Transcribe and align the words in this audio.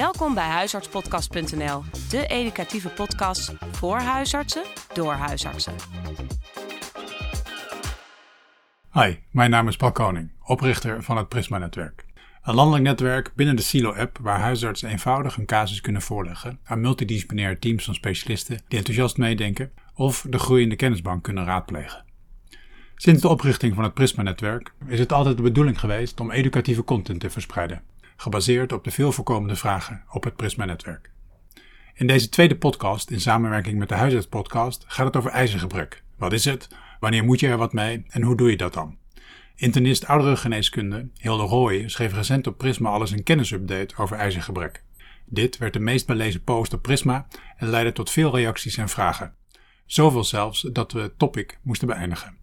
Welkom 0.00 0.34
bij 0.34 0.48
huisartspodcast.nl, 0.48 1.82
de 2.10 2.26
educatieve 2.26 2.88
podcast 2.88 3.52
voor 3.72 3.98
huisartsen 3.98 4.62
door 4.92 5.12
huisartsen. 5.12 5.72
Hi, 8.92 9.14
mijn 9.30 9.50
naam 9.50 9.68
is 9.68 9.76
Paul 9.76 9.92
Koning, 9.92 10.32
oprichter 10.44 11.02
van 11.02 11.16
het 11.16 11.28
Prisma-netwerk. 11.28 12.04
Een 12.42 12.54
landelijk 12.54 12.84
netwerk 12.84 13.32
binnen 13.34 13.56
de 13.56 13.62
Silo-app 13.62 14.18
waar 14.20 14.40
huisartsen 14.40 14.88
eenvoudig 14.88 15.36
een 15.36 15.46
casus 15.46 15.80
kunnen 15.80 16.02
voorleggen 16.02 16.58
aan 16.64 16.80
multidisciplinaire 16.80 17.58
teams 17.58 17.84
van 17.84 17.94
specialisten 17.94 18.60
die 18.68 18.78
enthousiast 18.78 19.16
meedenken 19.16 19.72
of 19.94 20.26
de 20.28 20.38
groeiende 20.38 20.76
kennisbank 20.76 21.22
kunnen 21.22 21.44
raadplegen. 21.44 22.04
Sinds 22.96 23.22
de 23.22 23.28
oprichting 23.28 23.74
van 23.74 23.84
het 23.84 23.94
Prisma-netwerk 23.94 24.72
is 24.86 24.98
het 24.98 25.12
altijd 25.12 25.36
de 25.36 25.42
bedoeling 25.42 25.80
geweest 25.80 26.20
om 26.20 26.30
educatieve 26.30 26.84
content 26.84 27.20
te 27.20 27.30
verspreiden, 27.30 27.82
gebaseerd 28.20 28.72
op 28.72 28.84
de 28.84 28.90
veel 28.90 29.12
voorkomende 29.12 29.56
vragen 29.56 30.04
op 30.10 30.24
het 30.24 30.36
Prisma-netwerk. 30.36 31.10
In 31.94 32.06
deze 32.06 32.28
tweede 32.28 32.56
podcast, 32.56 33.10
in 33.10 33.20
samenwerking 33.20 33.78
met 33.78 33.88
de 33.88 33.94
Huisartspodcast, 33.94 34.84
gaat 34.86 35.06
het 35.06 35.16
over 35.16 35.30
ijzergebrek. 35.30 36.02
Wat 36.16 36.32
is 36.32 36.44
het? 36.44 36.68
Wanneer 36.98 37.24
moet 37.24 37.40
je 37.40 37.48
er 37.48 37.56
wat 37.56 37.72
mee? 37.72 38.04
En 38.08 38.22
hoe 38.22 38.36
doe 38.36 38.50
je 38.50 38.56
dat 38.56 38.74
dan? 38.74 38.96
Internist 39.56 40.06
ouderengeneeskunde 40.06 41.08
Hilde 41.16 41.42
Rooij 41.42 41.88
schreef 41.88 42.14
recent 42.14 42.46
op 42.46 42.58
Prisma 42.58 42.90
alles 42.90 43.10
een 43.10 43.22
kennisupdate 43.22 43.96
over 43.96 44.16
ijzergebrek. 44.16 44.84
Dit 45.24 45.58
werd 45.58 45.72
de 45.72 45.80
meest 45.80 46.06
belezen 46.06 46.44
post 46.44 46.72
op 46.72 46.82
Prisma 46.82 47.26
en 47.56 47.68
leidde 47.68 47.92
tot 47.92 48.10
veel 48.10 48.36
reacties 48.36 48.76
en 48.76 48.88
vragen. 48.88 49.34
Zoveel 49.86 50.24
zelfs 50.24 50.60
dat 50.72 50.92
we 50.92 51.00
het 51.00 51.18
topic 51.18 51.58
moesten 51.62 51.88
beëindigen. 51.88 52.36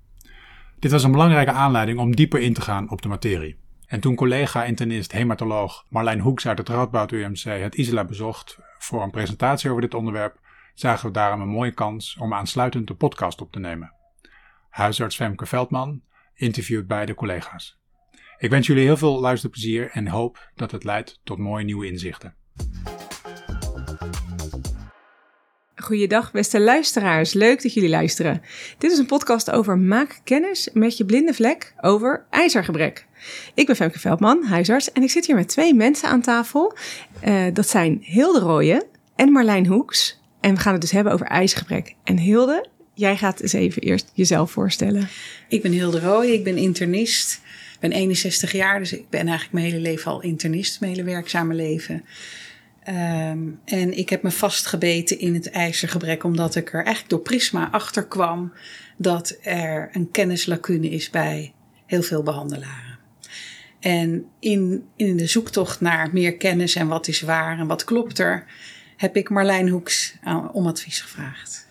Dit 0.80 0.92
was 0.92 1.04
een 1.04 1.12
belangrijke 1.12 1.52
aanleiding 1.52 2.00
om 2.00 2.16
dieper 2.16 2.40
in 2.40 2.54
te 2.54 2.62
gaan 2.62 2.90
op 2.90 3.02
de 3.02 3.08
materie. 3.08 3.58
En 3.88 4.00
toen 4.00 4.16
collega-internist 4.16 5.12
hematoloog 5.12 5.86
Marlijn 5.90 6.20
Hoeks 6.20 6.48
uit 6.48 6.58
het 6.58 6.70
Radboud 6.70 7.12
UMC 7.12 7.44
het 7.44 7.76
Isla 7.76 8.04
bezocht 8.04 8.58
voor 8.78 9.04
een 9.04 9.12
presentatie 9.12 9.70
over 9.70 9.82
dit 9.82 9.94
onderwerp, 9.94 10.40
zagen 10.74 11.08
we 11.08 11.14
daarom 11.14 11.42
een 11.42 11.48
mooie 11.48 11.72
kans 11.72 12.18
om 12.20 12.34
aansluitend 12.34 12.88
de 12.88 12.94
podcast 12.94 13.42
op 13.42 13.52
te 13.52 13.60
nemen. 13.60 13.94
Huisarts 14.70 15.16
Femke 15.16 15.46
Veldman 15.46 16.02
interviewt 16.34 16.88
beide 16.88 17.14
collega's. 17.14 17.80
Ik 18.38 18.50
wens 18.50 18.68
jullie 18.68 18.84
heel 18.84 18.98
veel 18.98 19.20
luisterplezier 19.20 19.90
en 19.92 20.08
hoop 20.08 20.52
dat 20.56 20.72
het 20.72 20.84
leidt 20.84 21.20
tot 21.24 21.38
mooie 21.38 21.66
nieuwe 21.66 21.88
inzichten. 21.88 22.36
Goeiedag 25.88 26.32
beste 26.32 26.60
luisteraars, 26.60 27.34
leuk 27.34 27.62
dat 27.62 27.74
jullie 27.74 27.90
luisteren. 27.90 28.42
Dit 28.78 28.92
is 28.92 28.98
een 28.98 29.06
podcast 29.06 29.52
over 29.52 29.78
maak 29.78 30.20
kennis 30.24 30.70
met 30.74 30.98
je 30.98 31.06
blinde 31.06 31.34
vlek 31.34 31.74
over 31.82 32.26
ijzergebrek. 32.30 33.06
Ik 33.54 33.66
ben 33.66 33.76
Femke 33.76 34.00
Veldman, 34.00 34.44
huisarts, 34.44 34.92
en 34.92 35.04
ik 35.04 35.10
zit 35.10 35.26
hier 35.26 35.36
met 35.36 35.48
twee 35.48 35.74
mensen 35.74 36.10
aan 36.10 36.22
tafel. 36.22 36.78
Uh, 37.28 37.46
dat 37.54 37.70
zijn 37.70 38.00
Hilde 38.02 38.40
Rooyen 38.40 38.84
en 39.16 39.32
Marlijn 39.32 39.66
Hoeks. 39.66 40.20
En 40.40 40.56
we 40.56 40.60
gaan 40.60 40.72
het 40.72 40.82
dus 40.82 40.92
hebben 40.92 41.14
over 41.14 41.26
ijzergebrek. 41.26 41.94
En 42.04 42.18
Hilde, 42.18 42.68
jij 42.94 43.18
gaat 43.18 43.40
eens 43.40 43.54
even 43.54 43.82
eerst 43.82 44.12
jezelf 44.14 44.52
voorstellen. 44.52 45.08
Ik 45.50 45.62
ben 45.62 45.72
Hilde 45.72 46.00
Rooyen, 46.00 46.34
ik 46.34 46.44
ben 46.44 46.58
internist. 46.58 47.42
Ik 47.74 47.80
ben 47.80 47.92
61 47.92 48.52
jaar, 48.52 48.80
dus 48.80 48.94
ik 48.94 49.10
ben 49.10 49.28
eigenlijk 49.28 49.52
mijn 49.52 49.66
hele 49.66 49.82
leven 49.82 50.12
al 50.12 50.22
internist, 50.22 50.80
mijn 50.80 50.92
hele 50.92 51.04
werkzame 51.04 51.54
leven. 51.54 52.06
Um, 52.90 53.60
en 53.66 53.98
ik 53.98 54.10
heb 54.10 54.24
me 54.24 54.32
vastgebeten 54.32 55.20
in 55.20 55.34
het 55.34 55.50
ijzergebrek, 55.50 56.24
omdat 56.24 56.56
ik 56.56 56.68
er 56.68 56.84
eigenlijk 56.84 57.10
door 57.10 57.20
Prisma 57.20 57.70
achter 57.72 58.06
kwam 58.06 58.54
dat 58.98 59.38
er 59.42 59.90
een 59.92 60.12
kennislacune 60.12 60.90
is 60.90 61.10
bij 61.10 61.54
heel 61.86 62.02
veel 62.02 62.24
behandelaren. 62.24 63.00
En 63.80 64.26
in, 64.40 64.88
in 64.96 65.18
de 65.18 65.28
zoektocht 65.28 65.82
naar 65.82 66.10
meer 66.12 66.38
kennis 66.38 66.76
en 66.76 66.88
wat 66.88 67.08
is 67.08 67.22
waar 67.22 67.60
en 67.60 67.68
wat 67.68 67.84
klopt 67.84 68.20
er, 68.20 68.46
heb 68.98 69.16
ik 69.16 69.30
Marlijn 69.30 69.70
Hoeks 69.70 70.16
uh, 70.28 70.46
om 70.52 70.68
advies 70.68 71.02
gevraagd. 71.02 71.68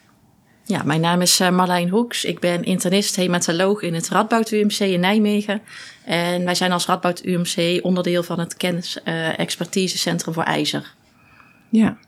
Ja, 0.64 0.82
mijn 0.82 1.00
naam 1.00 1.20
is 1.20 1.40
uh, 1.40 1.50
Marlijn 1.50 1.88
Hoeks. 1.88 2.24
Ik 2.24 2.40
ben 2.40 2.64
internist 2.64 3.16
hematoloog 3.16 3.82
in 3.82 3.94
het 3.94 4.08
Radboud 4.08 4.50
UMC 4.50 4.78
in 4.78 5.00
Nijmegen. 5.00 5.62
En 6.04 6.44
wij 6.44 6.54
zijn 6.54 6.72
als 6.72 6.86
Radboud 6.86 7.24
UMC 7.24 7.84
onderdeel 7.84 8.22
van 8.22 8.38
het 8.38 8.56
kennis-expertisecentrum 8.56 10.28
uh, 10.28 10.34
voor 10.34 10.48
ijzer. 10.48 10.94
Ja. 11.68 11.98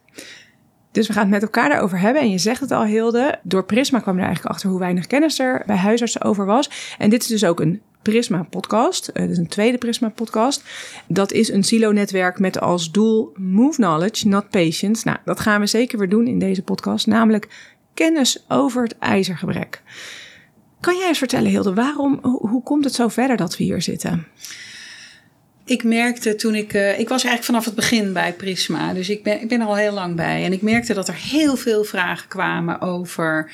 Dus 0.93 1.07
we 1.07 1.13
gaan 1.13 1.23
het 1.23 1.33
met 1.33 1.43
elkaar 1.43 1.69
daarover 1.69 1.99
hebben. 1.99 2.23
En 2.23 2.31
je 2.31 2.39
zegt 2.39 2.61
het 2.61 2.71
al, 2.71 2.85
Hilde. 2.85 3.39
Door 3.43 3.65
Prisma 3.65 4.01
kwam 4.01 4.17
er 4.17 4.25
eigenlijk 4.25 4.55
achter 4.55 4.71
hoe 4.71 4.79
weinig 4.79 5.07
kennis 5.07 5.39
er 5.39 5.63
bij 5.67 5.77
huisartsen 5.77 6.23
over 6.23 6.47
was. 6.47 6.95
En 6.99 7.11
dit 7.11 7.23
is 7.23 7.29
dus 7.29 7.45
ook 7.45 7.61
een 7.61 7.83
Prisma-podcast. 8.03 9.11
Uh, 9.15 9.27
dus 9.27 9.39
een 9.39 9.49
tweede 9.49 9.79
Prisma-podcast. 9.79 10.63
Dat 11.07 11.33
is 11.33 11.49
een 11.49 11.65
silo-netwerk 11.65 12.39
met 12.39 12.61
als 12.61 12.91
doel 12.91 13.33
Move 13.37 13.77
Knowledge, 13.77 14.29
not 14.29 14.51
Patients. 14.51 15.05
Nou, 15.05 15.19
dat 15.25 15.41
gaan 15.41 15.61
we 15.61 15.67
zeker 15.67 15.99
weer 15.99 16.09
doen 16.09 16.27
in 16.27 16.39
deze 16.39 16.63
podcast. 16.63 17.07
Namelijk 17.07 17.49
kennis 17.95 18.45
over 18.49 18.83
het 18.83 18.99
ijzergebrek. 18.99 19.83
Kan 20.81 20.97
jij 20.97 21.09
eens 21.09 21.19
vertellen, 21.19 21.51
Hilde, 21.51 21.75
waarom, 21.75 22.19
hoe 22.23 22.63
komt 22.63 22.85
het 22.85 22.95
zo 22.95 23.09
verder 23.09 23.37
dat 23.37 23.57
we 23.57 23.65
hier 23.65 23.83
zitten? 23.83 24.27
Ik 25.69 25.85
merkte 25.85 26.35
toen 26.35 26.55
ik. 26.55 26.75
Uh, 26.75 26.99
ik 26.99 27.09
was 27.09 27.25
eigenlijk 27.25 27.45
vanaf 27.45 27.65
het 27.65 27.75
begin 27.75 28.13
bij 28.13 28.33
Prisma. 28.33 28.93
Dus 28.93 29.09
ik 29.09 29.23
ben, 29.23 29.41
ik 29.41 29.49
ben 29.49 29.61
er 29.61 29.67
al 29.67 29.77
heel 29.77 29.93
lang 29.93 30.17
bij. 30.17 30.45
En 30.45 30.53
ik 30.53 30.63
merkte 30.63 30.95
dat 30.95 31.09
er 31.09 31.15
heel 31.15 31.57
veel 31.57 31.85
vragen 31.85 32.29
kwamen 32.29 32.81
over. 32.81 33.51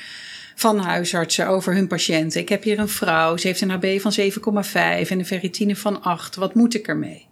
Van 0.57 0.79
huisartsen 0.79 1.47
over 1.47 1.73
hun 1.73 1.87
patiënten. 1.87 2.41
Ik 2.41 2.49
heb 2.49 2.63
hier 2.63 2.79
een 2.79 2.89
vrouw, 2.89 3.37
ze 3.37 3.47
heeft 3.47 3.61
een 3.61 3.69
HB 3.69 3.99
van 3.99 4.13
7,5 4.19 5.09
en 5.09 5.19
een 5.19 5.25
ferritine 5.25 5.75
van 5.75 6.01
8. 6.01 6.35
Wat 6.35 6.53
moet 6.53 6.75
ik 6.75 6.87
ermee? 6.87 7.27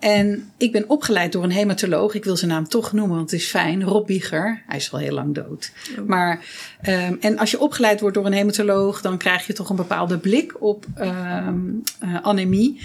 En 0.00 0.50
ik 0.56 0.72
ben 0.72 0.88
opgeleid 0.88 1.32
door 1.32 1.44
een 1.44 1.52
hematoloog. 1.52 2.14
Ik 2.14 2.24
wil 2.24 2.36
zijn 2.36 2.50
naam 2.50 2.68
toch 2.68 2.92
noemen, 2.92 3.16
want 3.16 3.30
het 3.30 3.40
is 3.40 3.46
fijn. 3.46 3.82
Rob 3.82 4.06
Bieger. 4.06 4.62
Hij 4.66 4.76
is 4.76 4.92
al 4.92 4.98
heel 4.98 5.14
lang 5.14 5.34
dood. 5.34 5.72
Oh. 5.98 6.06
Maar, 6.06 6.44
um, 6.88 7.16
en 7.20 7.38
als 7.38 7.50
je 7.50 7.60
opgeleid 7.60 8.00
wordt 8.00 8.16
door 8.16 8.26
een 8.26 8.32
hematoloog, 8.32 9.00
dan 9.00 9.18
krijg 9.18 9.46
je 9.46 9.52
toch 9.52 9.70
een 9.70 9.76
bepaalde 9.76 10.18
blik 10.18 10.62
op 10.62 10.86
um, 10.98 11.82
uh, 12.04 12.16
anemie. 12.22 12.80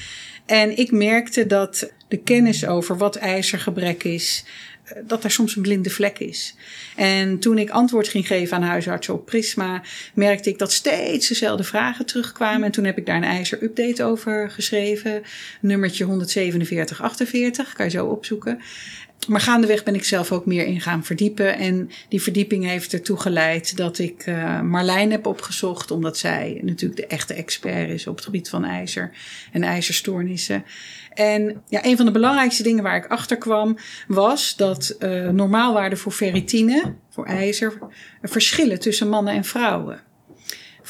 En 0.50 0.78
ik 0.78 0.92
merkte 0.92 1.46
dat 1.46 1.92
de 2.08 2.18
kennis 2.18 2.66
over 2.66 2.98
wat 2.98 3.16
ijzergebrek 3.16 4.04
is, 4.04 4.44
eh, 4.84 4.98
dat 5.08 5.24
er 5.24 5.32
soms 5.32 5.56
een 5.56 5.62
blinde 5.62 5.90
vlek 5.90 6.20
is. 6.20 6.56
En 6.96 7.40
toen 7.40 7.58
ik 7.58 7.70
antwoord 7.70 8.08
ging 8.08 8.28
geven 8.28 8.58
aan 8.58 8.64
huisartsen 8.64 9.14
op 9.14 9.26
Prisma, 9.26 9.82
merkte 10.14 10.50
ik 10.50 10.58
dat 10.58 10.72
steeds 10.72 11.28
dezelfde 11.28 11.64
vragen 11.64 12.06
terugkwamen. 12.06 12.64
En 12.64 12.72
toen 12.72 12.84
heb 12.84 12.98
ik 12.98 13.06
daar 13.06 13.16
een 13.16 13.24
ijzer-update 13.24 14.04
over 14.04 14.50
geschreven. 14.50 15.24
Nummertje 15.62 16.06
14748, 16.06 17.74
kan 17.74 17.86
je 17.86 17.92
zo 17.92 18.06
opzoeken. 18.06 18.60
Maar 19.28 19.42
gaandeweg 19.42 19.84
ben 19.84 19.96
ik 19.96 20.04
zelf 20.04 20.32
ook 20.32 20.46
meer 20.46 20.66
in 20.66 20.82
gaan 20.82 21.04
verdiepen. 21.04 21.58
En 21.58 21.90
die 22.10 22.22
verdieping 22.22 22.66
heeft 22.66 22.94
ertoe 22.94 23.20
geleid 23.20 23.78
dat 23.78 24.00
ik 24.00 24.26
uh, 24.26 24.62
Marlijn 24.62 25.12
heb 25.12 25.26
opgezocht. 25.26 25.92
Omdat 25.92 26.18
zij 26.18 26.60
natuurlijk 26.64 27.02
de 27.02 27.08
echte 27.08 27.34
expert 27.34 27.90
is 27.90 28.08
op 28.08 28.16
het 28.16 28.26
gebied 28.26 28.50
van 28.50 28.66
ijzer 28.66 29.12
en 29.52 29.64
ijzerstoornissen. 29.64 30.64
En 31.14 31.62
ja, 31.68 31.86
een 31.86 31.98
van 31.98 32.06
de 32.06 32.12
belangrijkste 32.12 32.64
dingen 32.64 32.84
waar 32.84 32.98
ik 32.98 33.08
achter 33.08 33.38
kwam 33.38 33.78
was 34.08 34.56
dat 34.56 34.96
uh, 35.00 35.30
normaalwaarden 35.30 35.98
voor 35.98 36.12
ferritine, 36.12 36.96
voor 37.10 37.26
ijzer, 37.26 37.78
verschillen 38.22 38.80
tussen 38.80 39.10
mannen 39.10 39.34
en 39.34 39.44
vrouwen 39.44 40.08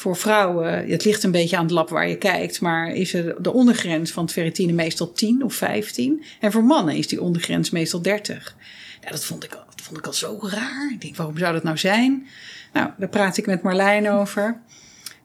voor 0.00 0.16
vrouwen, 0.16 0.88
het 0.88 1.04
ligt 1.04 1.22
een 1.22 1.30
beetje 1.30 1.56
aan 1.56 1.62
het 1.62 1.72
lab 1.72 1.88
waar 1.88 2.08
je 2.08 2.16
kijkt, 2.16 2.60
maar 2.60 2.92
is 2.92 3.14
er 3.14 3.42
de 3.42 3.52
ondergrens 3.52 4.10
van 4.10 4.28
ferritine 4.28 4.72
meestal 4.72 5.12
10 5.12 5.44
of 5.44 5.54
15. 5.54 6.24
En 6.40 6.52
voor 6.52 6.64
mannen 6.64 6.96
is 6.96 7.08
die 7.08 7.20
ondergrens 7.20 7.70
meestal 7.70 8.02
30. 8.02 8.56
Ja, 9.00 9.10
dat 9.10 9.24
vond 9.24 9.44
ik, 9.44 9.50
dat 9.50 9.80
vond 9.82 9.98
ik 9.98 10.06
al 10.06 10.12
zo 10.12 10.38
raar. 10.42 10.90
Ik 10.92 11.00
denk, 11.00 11.16
waarom 11.16 11.38
zou 11.38 11.52
dat 11.52 11.62
nou 11.62 11.78
zijn? 11.78 12.26
Nou, 12.72 12.90
daar 12.96 13.08
praat 13.08 13.36
ik 13.36 13.46
met 13.46 13.62
Marlijn 13.62 14.10
over. 14.10 14.60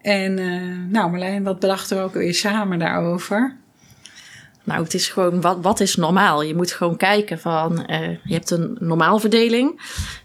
En 0.02 0.38
uh, 0.38 0.90
nou, 0.90 1.10
Marlijn, 1.10 1.44
wat 1.44 1.60
bedachten 1.60 1.98
we 1.98 2.04
ook 2.04 2.14
weer 2.14 2.34
samen 2.34 2.80
daarover? 2.80 3.56
Nou, 4.66 4.84
het 4.84 4.94
is 4.94 5.08
gewoon, 5.08 5.42
wat, 5.42 5.58
wat 5.62 5.80
is 5.80 5.96
normaal? 5.96 6.42
Je 6.42 6.56
moet 6.56 6.72
gewoon 6.72 6.98
kijken 6.98 7.40
van, 7.40 7.86
uh, 7.90 8.10
je 8.10 8.34
hebt 8.34 8.52
een 8.52 8.78
normaalverdeling. 8.80 9.82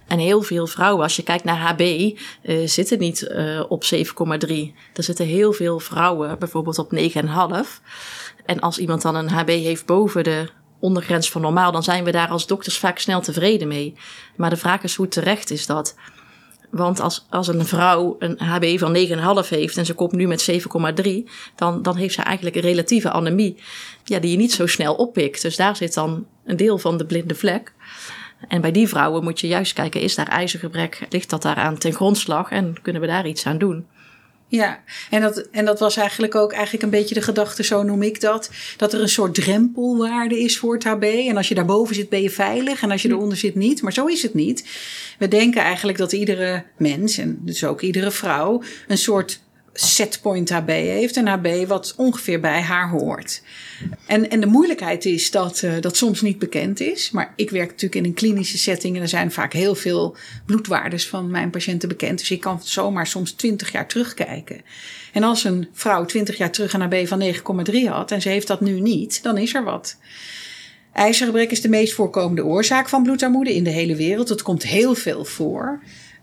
En 0.07 0.19
heel 0.19 0.43
veel 0.43 0.67
vrouwen, 0.67 1.03
als 1.03 1.17
je 1.17 1.23
kijkt 1.23 1.45
naar 1.45 1.57
HB, 1.57 1.81
uh, 1.81 2.67
zitten 2.69 2.99
niet 2.99 3.23
uh, 3.31 3.65
op 3.69 3.85
7,3. 3.95 4.01
Er 4.95 5.03
zitten 5.03 5.27
heel 5.27 5.53
veel 5.53 5.79
vrouwen 5.81 6.39
bijvoorbeeld 6.39 6.79
op 6.79 6.93
9,5. 6.95 7.01
En 8.45 8.61
als 8.61 8.79
iemand 8.79 9.03
dan 9.03 9.15
een 9.15 9.31
HB 9.31 9.49
heeft 9.49 9.87
boven 9.87 10.25
de 10.25 10.49
ondergrens 10.79 11.31
van 11.31 11.41
normaal, 11.41 11.73
dan 11.73 11.83
zijn 11.83 12.05
we 12.05 12.11
daar 12.11 12.29
als 12.29 12.47
dokters 12.47 12.79
vaak 12.79 12.99
snel 12.99 13.21
tevreden 13.21 13.69
mee. 13.69 13.95
Maar 14.37 14.51
de 14.51 14.57
vraag 14.57 14.83
is 14.83 14.95
hoe 14.95 15.09
terecht 15.09 15.51
is 15.51 15.67
dat? 15.67 15.95
Want 16.71 17.01
als, 17.01 17.27
als 17.31 17.49
een 17.49 17.67
vrouw 17.67 18.17
een 18.19 18.39
HB 18.39 18.79
van 18.79 18.97
9,5 19.45 19.49
heeft 19.49 19.77
en 19.77 19.87
ze 19.87 19.95
komt 19.95 20.13
nu 20.13 20.27
met 20.27 20.51
7,3, 20.51 21.11
dan, 21.55 21.83
dan 21.83 21.97
heeft 21.97 22.15
ze 22.15 22.23
eigenlijk 22.23 22.57
een 22.57 22.63
relatieve 22.63 23.11
anemie 23.11 23.57
ja, 24.05 24.19
die 24.19 24.31
je 24.31 24.37
niet 24.37 24.53
zo 24.53 24.67
snel 24.67 24.95
oppikt. 24.95 25.43
Dus 25.43 25.57
daar 25.57 25.77
zit 25.77 25.95
dan 25.95 26.27
een 26.45 26.57
deel 26.57 26.79
van 26.79 26.97
de 26.97 27.07
blinde 27.07 27.35
vlek. 27.35 27.73
En 28.49 28.61
bij 28.61 28.73
die 28.73 28.89
vrouwen 28.89 29.23
moet 29.23 29.41
je 29.41 29.47
juist 29.47 29.73
kijken, 29.73 30.01
is 30.01 30.15
daar 30.15 30.29
ijzergebrek? 30.29 31.07
Ligt 31.11 31.31
dat 31.31 31.43
daaraan 31.43 31.79
ten 31.79 31.93
grondslag 31.93 32.51
en 32.51 32.75
kunnen 32.83 33.03
we 33.03 33.09
daar 33.09 33.27
iets 33.27 33.47
aan 33.47 33.59
doen? 33.59 33.87
Ja, 34.51 34.83
en 35.11 35.21
dat, 35.21 35.49
en 35.51 35.65
dat 35.65 35.81
was 35.81 35.97
eigenlijk 35.97 36.35
ook 36.35 36.53
eigenlijk 36.53 36.83
een 36.83 36.91
beetje 36.91 37.15
de 37.15 37.23
gedachte, 37.23 37.65
zo 37.65 37.83
noem 37.83 38.03
ik 38.03 38.21
dat. 38.21 38.51
Dat 38.77 38.93
er 38.93 39.01
een 39.01 39.09
soort 39.09 39.35
drempelwaarde 39.35 40.41
is 40.41 40.59
voor 40.59 40.75
het 40.75 40.85
HB. 40.85 41.03
En 41.03 41.37
als 41.37 41.49
je 41.49 41.55
daarboven 41.55 41.95
zit, 41.95 42.09
ben 42.09 42.23
je 42.23 42.31
veilig. 42.31 42.83
En 42.83 42.91
als 42.91 43.03
je 43.03 43.09
eronder 43.09 43.37
zit, 43.37 43.55
niet. 43.55 43.83
Maar 43.83 43.93
zo 43.93 44.07
is 44.07 44.23
het 44.23 44.35
niet. 44.35 44.65
We 45.19 45.29
denken 45.29 45.63
eigenlijk 45.63 45.99
dat 45.99 46.13
iedere 46.13 46.65
mens, 46.77 47.19
en 47.19 47.39
dus 47.41 47.65
ook 47.65 47.81
iedere 47.81 48.11
vrouw, 48.11 48.63
een 48.89 48.99
soort 48.99 49.41
setpoint 49.73 50.51
HB 50.51 50.69
heeft. 50.69 51.17
Een 51.17 51.29
HB 51.29 51.67
wat 51.67 51.95
ongeveer 51.97 52.41
bij 52.41 52.61
haar 52.61 52.91
hoort. 52.91 53.43
En, 54.07 54.31
en 54.31 54.41
de 54.41 54.47
moeilijkheid 54.47 55.05
is 55.05 55.31
dat 55.31 55.63
uh, 55.63 55.73
dat 55.81 55.97
soms 55.97 56.21
niet 56.21 56.39
bekend 56.39 56.81
is. 56.81 57.11
Maar 57.11 57.33
ik 57.37 57.51
werk 57.51 57.69
natuurlijk 57.69 57.95
in 57.95 58.05
een 58.05 58.15
klinische 58.15 58.59
setting 58.59 58.97
en 58.97 59.03
er 59.03 59.09
zijn 59.09 59.33
vaak 59.33 59.53
heel 59.53 59.75
veel 59.75 60.17
bloedwaardes 60.47 61.09
van 61.09 61.31
mijn 61.31 61.51
patiënten 61.51 61.89
bekend. 61.89 62.19
Dus 62.19 62.31
ik 62.31 62.41
kan 62.41 62.61
zomaar 62.63 63.07
soms 63.07 63.33
20 63.33 63.73
jaar 63.73 63.89
terugkijken. 63.89 64.61
En 65.13 65.23
als 65.23 65.45
een 65.45 65.69
vrouw 65.73 66.05
20 66.05 66.37
jaar 66.37 66.51
terug 66.51 66.73
een 66.73 66.81
HB 66.81 67.07
van 67.07 67.23
9,3 67.71 67.89
had 67.89 68.11
en 68.11 68.23
ze 68.23 68.29
heeft 68.29 68.47
dat 68.47 68.61
nu 68.61 68.81
niet, 68.81 69.23
dan 69.23 69.39
is 69.39 69.55
er 69.55 69.65
wat. 69.65 69.97
IJzergebrek 70.93 71.51
is 71.51 71.61
de 71.61 71.69
meest 71.69 71.93
voorkomende 71.93 72.45
oorzaak 72.45 72.89
van 72.89 73.03
bloedarmoede 73.03 73.55
in 73.55 73.65
de 73.65 73.71
hele 73.71 73.97
wereld. 73.97 74.29
Het 74.29 74.43
komt 74.43 74.63
heel 74.63 74.95
veel 74.95 75.25
voor. 75.25 75.81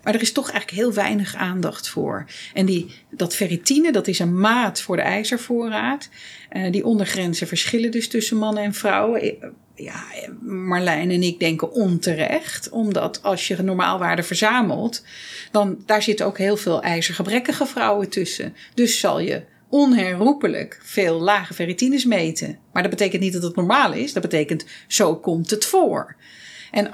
Maar 0.07 0.15
er 0.15 0.21
is 0.21 0.31
toch 0.31 0.51
eigenlijk 0.51 0.81
heel 0.81 0.93
weinig 0.93 1.35
aandacht 1.35 1.89
voor. 1.89 2.25
En 2.53 2.65
die, 2.65 2.93
dat 3.11 3.35
ferritine, 3.35 3.91
dat 3.91 4.07
is 4.07 4.19
een 4.19 4.39
maat 4.39 4.81
voor 4.81 4.95
de 4.95 5.01
ijzervoorraad. 5.01 6.09
Uh, 6.51 6.71
die 6.71 6.85
ondergrenzen 6.85 7.47
verschillen 7.47 7.91
dus 7.91 8.07
tussen 8.07 8.37
mannen 8.37 8.63
en 8.63 8.73
vrouwen. 8.73 9.21
Eh, 9.21 9.49
ja, 9.75 10.03
Marlijn 10.41 11.11
en 11.11 11.23
ik 11.23 11.39
denken 11.39 11.71
onterecht. 11.71 12.69
Omdat 12.69 13.23
als 13.23 13.47
je 13.47 13.63
normaalwaarde 13.63 14.23
verzamelt, 14.23 15.03
dan 15.51 15.83
daar 15.85 16.01
zitten 16.01 16.25
ook 16.25 16.37
heel 16.37 16.57
veel 16.57 16.81
ijzergebrekkige 16.81 17.65
vrouwen 17.65 18.09
tussen. 18.09 18.55
Dus 18.73 18.99
zal 18.99 19.19
je 19.19 19.43
onherroepelijk 19.69 20.79
veel 20.83 21.19
lage 21.19 21.53
ferritines 21.53 22.05
meten. 22.05 22.57
Maar 22.73 22.81
dat 22.81 22.91
betekent 22.91 23.21
niet 23.21 23.33
dat 23.33 23.43
het 23.43 23.55
normaal 23.55 23.93
is. 23.93 24.13
Dat 24.13 24.23
betekent 24.23 24.65
zo 24.87 25.15
komt 25.15 25.49
het 25.49 25.65
voor. 25.65 26.15
En 26.71 26.85
uh, 26.85 26.91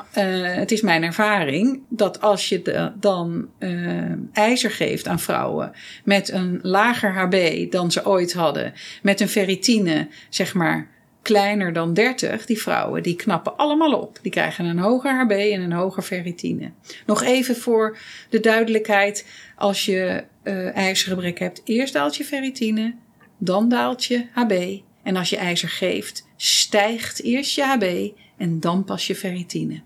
het 0.56 0.72
is 0.72 0.82
mijn 0.82 1.04
ervaring 1.04 1.82
dat 1.90 2.22
als 2.22 2.50
je 2.50 2.92
dan 3.00 3.48
uh, 3.60 4.12
ijzer 4.34 4.72
geeft 4.72 5.08
aan 5.08 5.20
vrouwen 5.20 5.72
met 6.04 6.32
een 6.32 6.60
lager 6.62 7.14
HB 7.14 7.72
dan 7.72 7.92
ze 7.92 8.06
ooit 8.06 8.34
hadden, 8.34 8.74
met 9.02 9.22
een 9.22 9.30
ferritine, 9.30 10.08
zeg 10.30 10.54
maar 10.54 10.92
kleiner 11.24 11.74
dan 11.74 11.94
30, 11.94 12.46
die 12.46 12.62
vrouwen, 12.62 13.04
die 13.04 13.16
knappen 13.16 13.58
allemaal 13.58 13.94
op. 13.94 14.20
Die 14.22 14.32
krijgen 14.32 14.66
een 14.66 14.80
hoger 14.80 15.16
HB 15.16 15.32
en 15.32 15.62
een 15.62 15.72
hoger 15.72 16.04
ferritine. 16.04 16.72
Nog 17.06 17.24
even 17.24 17.56
voor 17.56 17.98
de 18.30 18.40
duidelijkheid, 18.40 19.28
als 19.56 19.86
je 19.86 20.24
uh, 20.44 20.76
ijzergebrek 20.76 21.40
hebt, 21.40 21.62
eerst 21.66 21.94
daalt 21.94 22.16
je 22.16 22.24
ferritine, 22.24 22.96
dan 23.38 23.70
daalt 23.70 24.06
je 24.06 24.26
HB. 24.32 24.82
En 25.04 25.16
als 25.16 25.30
je 25.30 25.38
ijzer 25.38 25.70
geeft, 25.70 26.28
stijgt 26.36 27.24
eerst 27.24 27.56
je 27.56 27.64
HB 27.64 28.12
en 28.38 28.60
dan 28.60 28.84
pas 28.84 29.08
je 29.08 29.16
ferritine. 29.16 29.82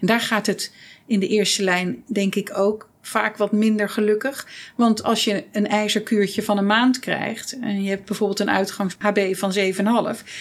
En 0.00 0.06
daar 0.06 0.20
gaat 0.20 0.46
het 0.46 0.74
in 1.06 1.20
de 1.20 1.28
eerste 1.28 1.62
lijn, 1.62 2.02
denk 2.06 2.34
ik, 2.34 2.58
ook 2.58 2.90
vaak 3.02 3.36
wat 3.36 3.52
minder 3.52 3.88
gelukkig. 3.88 4.46
Want 4.76 5.02
als 5.02 5.24
je 5.24 5.44
een 5.52 5.68
ijzerkuurtje 5.68 6.42
van 6.42 6.58
een 6.58 6.66
maand 6.66 6.98
krijgt 6.98 7.58
en 7.58 7.82
je 7.82 7.88
hebt 7.88 8.04
bijvoorbeeld 8.04 8.40
een 8.40 8.50
uitgangs-HB 8.50 9.34
van 9.34 9.54
7,5, 9.54 9.62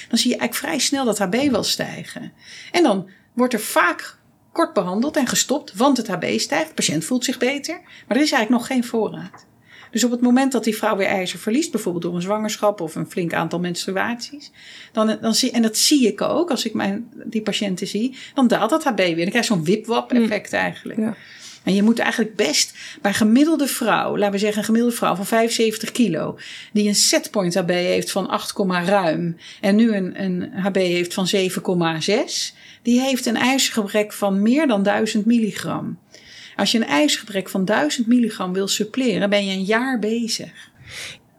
dan 0.10 0.18
zie 0.18 0.30
je 0.30 0.38
eigenlijk 0.38 0.56
vrij 0.56 0.80
snel 0.80 1.06
dat 1.06 1.18
HB 1.18 1.50
wel 1.51 1.63
stijgen. 1.63 2.34
En 2.72 2.84
dan 2.84 3.10
wordt 3.34 3.54
er 3.54 3.60
vaak 3.60 4.18
kort 4.51 4.74
behandeld 4.74 5.18
en 5.18 5.27
gestopt, 5.27 5.74
want 5.74 5.98
het 5.98 6.07
HB 6.07 6.39
stijgt. 6.39 6.68
De 6.68 6.74
patiënt 6.74 7.06
voelt 7.06 7.25
zich 7.25 7.38
beter, 7.38 7.81
maar 8.07 8.18
er 8.18 8.24
is 8.24 8.31
eigenlijk 8.31 8.50
nog 8.50 8.68
geen 8.68 8.84
voorraad. 8.84 9.45
Dus 9.92 10.04
op 10.04 10.12
het 10.12 10.22
moment 10.22 10.52
dat 10.52 10.64
die 10.64 10.76
vrouw 10.76 10.96
weer 10.96 11.08
ijzer 11.08 11.40
verliest, 11.40 11.72
bijvoorbeeld 11.72 12.04
door 12.04 12.16
een 12.16 12.22
zwangerschap 12.22 12.82
of 12.82 12.96
een 12.96 13.10
flink 13.10 13.34
aantal 13.34 13.60
menstruaties, 13.60 14.52
dan, 14.92 15.18
dan 15.22 15.36
zie, 15.36 15.52
en 15.52 15.62
dat 15.62 15.78
zie 15.78 16.08
ik 16.08 16.22
ook 16.22 16.50
als 16.50 16.66
ik 16.66 16.74
mijn, 16.74 17.10
die 17.24 17.42
patiënten 17.42 17.88
zie, 17.88 18.16
dan 18.34 18.48
daalt 18.48 18.70
dat 18.70 18.84
HB 18.84 18.98
weer. 18.98 19.16
Dan 19.16 19.30
krijg 19.30 19.48
je 19.48 19.54
zo'n 19.54 19.64
wipwap 19.64 20.12
effect 20.12 20.54
eigenlijk. 20.54 21.00
Ja. 21.00 21.16
En 21.64 21.76
je 21.76 21.84
moet 21.84 22.00
eigenlijk 22.00 22.36
best 22.36 22.78
bij 23.02 23.14
gemiddelde 23.14 23.68
vrouw, 23.68 24.18
laten 24.18 24.34
we 24.34 24.40
zeggen 24.40 24.60
een 24.60 24.66
gemiddelde 24.66 24.96
vrouw 24.96 25.16
van 25.16 25.26
75 25.26 25.92
kilo, 25.92 26.38
die 26.74 26.88
een 26.88 26.96
setpoint 26.96 27.56
HB 27.56 27.70
heeft 27.70 28.12
van 28.12 28.30
8, 28.30 28.54
ruim 28.86 29.38
en 29.62 29.76
nu 29.76 29.96
een, 29.96 30.24
een 30.24 30.52
HB 30.54 30.76
heeft 30.76 31.14
van 31.14 31.28
7,6, 31.36 31.42
die 32.82 33.00
heeft 33.02 33.26
een 33.26 33.36
ijzergebrek 33.36 34.14
van 34.14 34.42
meer 34.42 34.68
dan 34.68 34.84
1000 34.84 35.26
milligram. 35.26 35.98
Als 36.62 36.72
je 36.72 36.78
een 36.78 36.86
ijsgebrek 36.86 37.50
van 37.50 37.66
1000 37.66 38.08
milligram 38.08 38.54
wil 38.54 38.68
suppleren, 38.68 39.30
ben 39.30 39.46
je 39.46 39.54
een 39.54 39.63
jaar 39.63 40.00
bezig. 40.00 40.72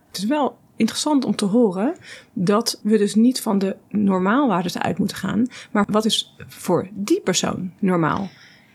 Het 0.06 0.16
is 0.16 0.24
wel 0.24 0.58
interessant 0.76 1.24
om 1.24 1.36
te 1.36 1.44
horen 1.44 1.94
dat 2.32 2.80
we 2.82 2.98
dus 2.98 3.14
niet 3.14 3.40
van 3.40 3.58
de 3.58 3.76
normaalwaarden 3.88 4.82
uit 4.82 4.98
moeten 4.98 5.16
gaan. 5.16 5.46
Maar 5.70 5.84
wat 5.88 6.04
is 6.04 6.34
voor 6.46 6.88
die 6.92 7.20
persoon 7.20 7.72
normaal? 7.78 8.30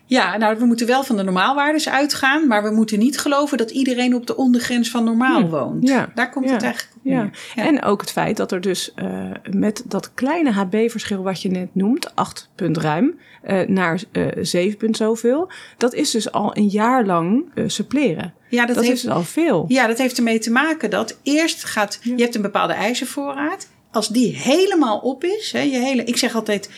Ja, 0.09 0.37
nou, 0.37 0.57
we 0.57 0.65
moeten 0.65 0.87
wel 0.87 1.03
van 1.03 1.17
de 1.17 1.23
normaalwaardes 1.23 1.89
uitgaan, 1.89 2.47
maar 2.47 2.63
we 2.63 2.71
moeten 2.71 2.99
niet 2.99 3.19
geloven 3.19 3.57
dat 3.57 3.71
iedereen 3.71 4.15
op 4.15 4.27
de 4.27 4.35
ondergrens 4.35 4.89
van 4.89 5.03
normaal 5.03 5.41
hm. 5.41 5.49
woont. 5.49 5.87
Ja. 5.87 6.11
Daar 6.15 6.29
komt 6.29 6.49
het 6.49 6.63
eigenlijk 6.63 6.95
op 6.95 7.01
ja. 7.03 7.29
ja. 7.55 7.63
En 7.65 7.83
ook 7.83 8.01
het 8.01 8.11
feit 8.11 8.37
dat 8.37 8.51
er 8.51 8.61
dus 8.61 8.91
uh, 8.95 9.31
met 9.51 9.83
dat 9.85 10.13
kleine 10.13 10.51
HB-verschil 10.51 11.23
wat 11.23 11.41
je 11.41 11.49
net 11.49 11.75
noemt, 11.75 12.15
8 12.15 12.49
punt 12.55 12.77
ruim, 12.77 13.19
uh, 13.47 13.67
naar 13.67 14.01
uh, 14.11 14.27
7 14.41 14.77
punt 14.77 14.97
zoveel, 14.97 15.51
dat 15.77 15.93
is 15.93 16.11
dus 16.11 16.31
al 16.31 16.57
een 16.57 16.67
jaar 16.67 17.05
lang 17.05 17.45
suppleren. 17.67 18.33
Ja, 18.49 18.65
dat, 18.65 18.75
dat 18.75 18.83
heeft, 18.83 18.95
is 18.97 19.01
dus 19.01 19.11
al 19.11 19.23
veel. 19.23 19.65
Ja, 19.67 19.87
dat 19.87 19.97
heeft 19.97 20.17
ermee 20.17 20.39
te 20.39 20.51
maken 20.51 20.89
dat 20.89 21.19
eerst 21.23 21.63
gaat, 21.63 21.99
je 22.01 22.21
hebt 22.21 22.35
een 22.35 22.41
bepaalde 22.41 22.73
ijzervoorraad. 22.73 23.67
Als 23.91 24.07
die 24.07 24.35
helemaal 24.35 24.97
op 24.97 25.23
is, 25.23 25.51
hè, 25.51 25.61
je 25.61 25.77
hele, 25.77 26.03
ik 26.03 26.17
zeg 26.17 26.35
altijd, 26.35 26.69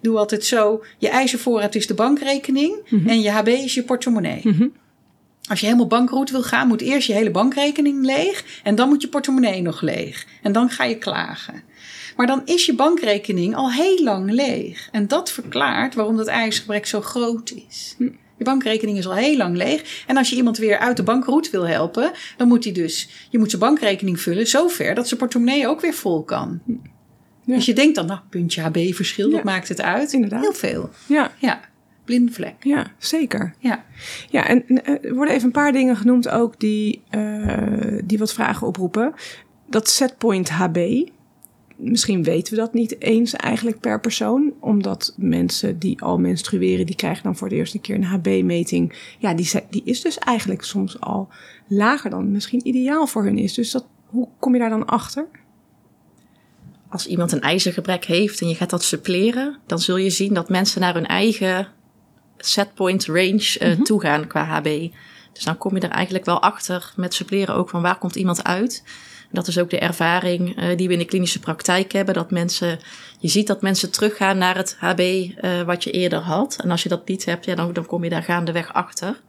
doe 0.00 0.18
altijd 0.18 0.44
zo: 0.44 0.84
je 0.98 1.08
ijzervoorraad 1.08 1.74
is 1.74 1.86
de 1.86 1.94
bankrekening 1.94 2.76
mm 2.88 2.98
-hmm. 2.98 3.08
en 3.08 3.20
je 3.20 3.30
HB 3.30 3.48
is 3.48 3.74
je 3.74 3.82
portemonnee. 3.82 4.40
Mm 4.42 4.52
-hmm. 4.52 4.72
Als 5.48 5.60
je 5.60 5.66
helemaal 5.66 5.86
bankroet 5.86 6.30
wil 6.30 6.42
gaan, 6.42 6.68
moet 6.68 6.80
eerst 6.80 7.06
je 7.06 7.12
hele 7.12 7.30
bankrekening 7.30 8.04
leeg 8.04 8.44
en 8.62 8.74
dan 8.74 8.88
moet 8.88 9.02
je 9.02 9.08
portemonnee 9.08 9.62
nog 9.62 9.80
leeg. 9.80 10.26
En 10.42 10.52
dan 10.52 10.70
ga 10.70 10.84
je 10.84 10.98
klagen. 10.98 11.62
Maar 12.16 12.26
dan 12.26 12.42
is 12.44 12.66
je 12.66 12.74
bankrekening 12.74 13.54
al 13.54 13.72
heel 13.72 14.02
lang 14.02 14.30
leeg. 14.30 14.88
En 14.92 15.08
dat 15.08 15.32
verklaart 15.32 15.94
waarom 15.94 16.16
dat 16.16 16.26
ijzergebrek 16.26 16.86
zo 16.86 17.00
groot 17.00 17.50
is. 17.68 17.94
Hm. 17.98 18.08
Je 18.36 18.44
bankrekening 18.44 18.98
is 18.98 19.06
al 19.06 19.14
heel 19.14 19.36
lang 19.36 19.56
leeg. 19.56 20.04
En 20.06 20.16
als 20.16 20.30
je 20.30 20.36
iemand 20.36 20.58
weer 20.58 20.78
uit 20.78 20.96
de 20.96 21.02
bankroet 21.02 21.50
wil 21.50 21.66
helpen, 21.66 22.12
dan 22.36 22.48
moet 22.48 22.64
hij 22.64 22.72
dus, 22.72 23.08
je 23.30 23.38
moet 23.38 23.50
zijn 23.50 23.62
bankrekening 23.62 24.20
vullen 24.20 24.46
zover 24.46 24.94
dat 24.94 25.08
zijn 25.08 25.20
portemonnee 25.20 25.68
ook 25.68 25.80
weer 25.80 25.94
vol 25.94 26.22
kan. 26.22 26.60
Hm. 27.44 27.52
Dus 27.52 27.66
je 27.66 27.74
denkt 27.74 27.94
dan, 27.94 28.06
nou, 28.06 28.20
puntje 28.30 28.60
HB-verschil, 28.60 29.30
dat 29.30 29.44
maakt 29.44 29.68
het 29.68 29.80
uit. 29.80 30.12
Inderdaad. 30.12 30.40
Heel 30.40 30.52
veel. 30.52 30.90
Ja. 31.06 31.32
Ja. 31.38 31.60
Blinde 32.04 32.32
vlek. 32.32 32.54
Ja, 32.60 32.86
zeker. 32.98 33.54
Ja. 33.58 33.84
Ja, 34.30 34.46
en 34.46 34.64
uh, 34.68 35.04
er 35.04 35.14
worden 35.14 35.34
even 35.34 35.46
een 35.46 35.52
paar 35.52 35.72
dingen 35.72 35.96
genoemd 35.96 36.28
ook 36.28 36.60
die, 36.60 37.02
uh, 37.10 37.98
die 38.04 38.18
wat 38.18 38.32
vragen 38.32 38.66
oproepen. 38.66 39.14
Dat 39.66 39.88
setpoint 39.88 40.48
HB, 40.48 41.08
misschien 41.76 42.22
weten 42.22 42.54
we 42.54 42.60
dat 42.60 42.74
niet 42.74 43.00
eens 43.00 43.34
eigenlijk 43.34 43.80
per 43.80 44.00
persoon. 44.00 44.52
Omdat 44.60 45.14
mensen 45.16 45.78
die 45.78 46.02
al 46.02 46.18
menstrueren, 46.18 46.86
die 46.86 46.96
krijgen 46.96 47.22
dan 47.22 47.36
voor 47.36 47.48
de 47.48 47.54
eerste 47.54 47.78
keer 47.78 47.94
een 47.94 48.04
HB-meting. 48.04 49.14
Ja, 49.18 49.34
die, 49.34 49.50
die 49.70 49.82
is 49.84 50.00
dus 50.00 50.18
eigenlijk 50.18 50.62
soms 50.64 51.00
al 51.00 51.28
lager 51.66 52.10
dan 52.10 52.30
misschien 52.30 52.68
ideaal 52.68 53.06
voor 53.06 53.24
hun 53.24 53.38
is. 53.38 53.54
Dus 53.54 53.70
dat, 53.70 53.86
hoe 54.06 54.28
kom 54.38 54.52
je 54.52 54.58
daar 54.60 54.70
dan 54.70 54.86
achter? 54.86 55.26
Als 56.90 57.06
iemand 57.06 57.32
een 57.32 57.40
ijzergebrek 57.40 58.04
heeft 58.04 58.40
en 58.40 58.48
je 58.48 58.54
gaat 58.54 58.70
dat 58.70 58.82
suppleren, 58.82 59.58
dan 59.66 59.78
zul 59.78 59.96
je 59.96 60.10
zien 60.10 60.34
dat 60.34 60.48
mensen 60.48 60.80
naar 60.80 60.94
hun 60.94 61.06
eigen 61.06 61.68
setpoint 62.36 63.06
range 63.06 63.56
uh, 63.60 63.76
mm 63.76 63.84
toe 63.84 64.00
gaan 64.00 64.26
qua 64.26 64.44
HB. 64.44 64.88
Dus 65.32 65.44
dan 65.44 65.58
kom 65.58 65.74
je 65.74 65.80
er 65.80 65.90
eigenlijk 65.90 66.24
wel 66.24 66.42
achter 66.42 66.92
met 66.96 67.14
suppleren 67.14 67.54
ook 67.54 67.68
van 67.68 67.82
waar 67.82 67.98
komt 67.98 68.16
iemand 68.16 68.44
uit. 68.44 68.84
dat 69.30 69.46
is 69.46 69.58
ook 69.58 69.70
de 69.70 69.78
ervaring 69.78 70.62
uh, 70.62 70.76
die 70.76 70.86
we 70.86 70.92
in 70.92 70.98
de 70.98 71.04
klinische 71.04 71.40
praktijk 71.40 71.92
hebben. 71.92 72.14
Dat 72.14 72.30
mensen, 72.30 72.78
je 73.18 73.28
ziet 73.28 73.46
dat 73.46 73.62
mensen 73.62 73.90
teruggaan 73.90 74.38
naar 74.38 74.56
het 74.56 74.76
HB 74.78 75.00
uh, 75.00 75.62
wat 75.62 75.84
je 75.84 75.90
eerder 75.90 76.18
had. 76.18 76.58
En 76.62 76.70
als 76.70 76.82
je 76.82 76.88
dat 76.88 77.08
niet 77.08 77.24
hebt, 77.24 77.44
ja, 77.44 77.54
dan, 77.54 77.72
dan 77.72 77.86
kom 77.86 78.04
je 78.04 78.10
daar 78.10 78.22
gaandeweg 78.22 78.72
achter. 78.72 79.20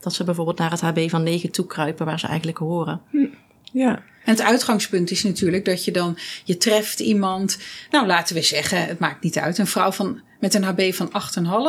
Dat 0.00 0.14
ze 0.14 0.24
bijvoorbeeld 0.24 0.58
naar 0.58 0.70
het 0.70 0.80
HB 0.80 1.10
van 1.10 1.22
9 1.22 1.50
toe 1.50 1.66
kruipen 1.66 2.06
waar 2.06 2.18
ze 2.18 2.26
eigenlijk 2.26 2.58
horen. 2.58 3.00
Hm. 3.10 3.26
Ja. 3.72 4.02
En 4.30 4.36
het 4.36 4.44
uitgangspunt 4.44 5.10
is 5.10 5.22
natuurlijk 5.22 5.64
dat 5.64 5.84
je 5.84 5.90
dan, 5.90 6.18
je 6.44 6.56
treft 6.56 7.00
iemand, 7.00 7.58
nou 7.90 8.06
laten 8.06 8.34
we 8.34 8.42
zeggen, 8.42 8.86
het 8.86 8.98
maakt 8.98 9.22
niet 9.22 9.38
uit, 9.38 9.58
een 9.58 9.66
vrouw 9.66 9.92
van, 9.92 10.20
met 10.40 10.54
een 10.54 10.62
HB 10.62 10.92
van 10.92 11.12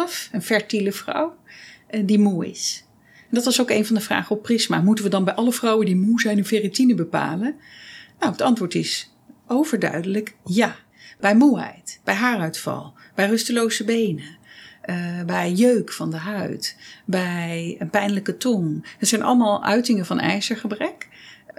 8,5, 0.10 0.32
een 0.32 0.42
fertiele 0.42 0.92
vrouw, 0.92 1.36
eh, 1.88 2.02
die 2.06 2.20
moe 2.20 2.50
is. 2.50 2.84
Dat 3.30 3.46
was 3.46 3.62
ook 3.62 3.70
een 3.70 3.86
van 3.86 3.96
de 3.96 4.02
vragen 4.02 4.36
op 4.36 4.44
Prisma. 4.44 4.82
Moeten 4.82 5.04
we 5.04 5.10
dan 5.10 5.24
bij 5.24 5.34
alle 5.34 5.52
vrouwen 5.52 5.86
die 5.86 5.96
moe 5.96 6.22
zijn 6.22 6.38
een 6.38 6.46
ferritine 6.46 6.96
bepalen? 6.96 7.56
Nou, 8.20 8.32
het 8.32 8.42
antwoord 8.42 8.76
is 8.76 9.14
overduidelijk 9.48 10.36
ja. 10.46 10.76
Bij 11.20 11.36
moeheid, 11.36 12.00
bij 12.04 12.16
haaruitval, 12.16 12.94
bij 13.16 13.28
rusteloze 13.28 13.84
benen, 13.84 14.38
uh, 14.86 15.24
bij 15.26 15.52
jeuk 15.52 15.92
van 15.92 16.12
de 16.12 16.18
huid, 16.18 16.78
bij 17.06 17.76
een 17.80 17.90
pijnlijke 17.90 18.38
tong. 18.38 18.96
Dat 19.00 19.10
zijn 19.10 19.24
allemaal 19.24 19.64
uitingen 19.64 20.06
van 20.06 20.20
ijzergebrek. 20.20 21.10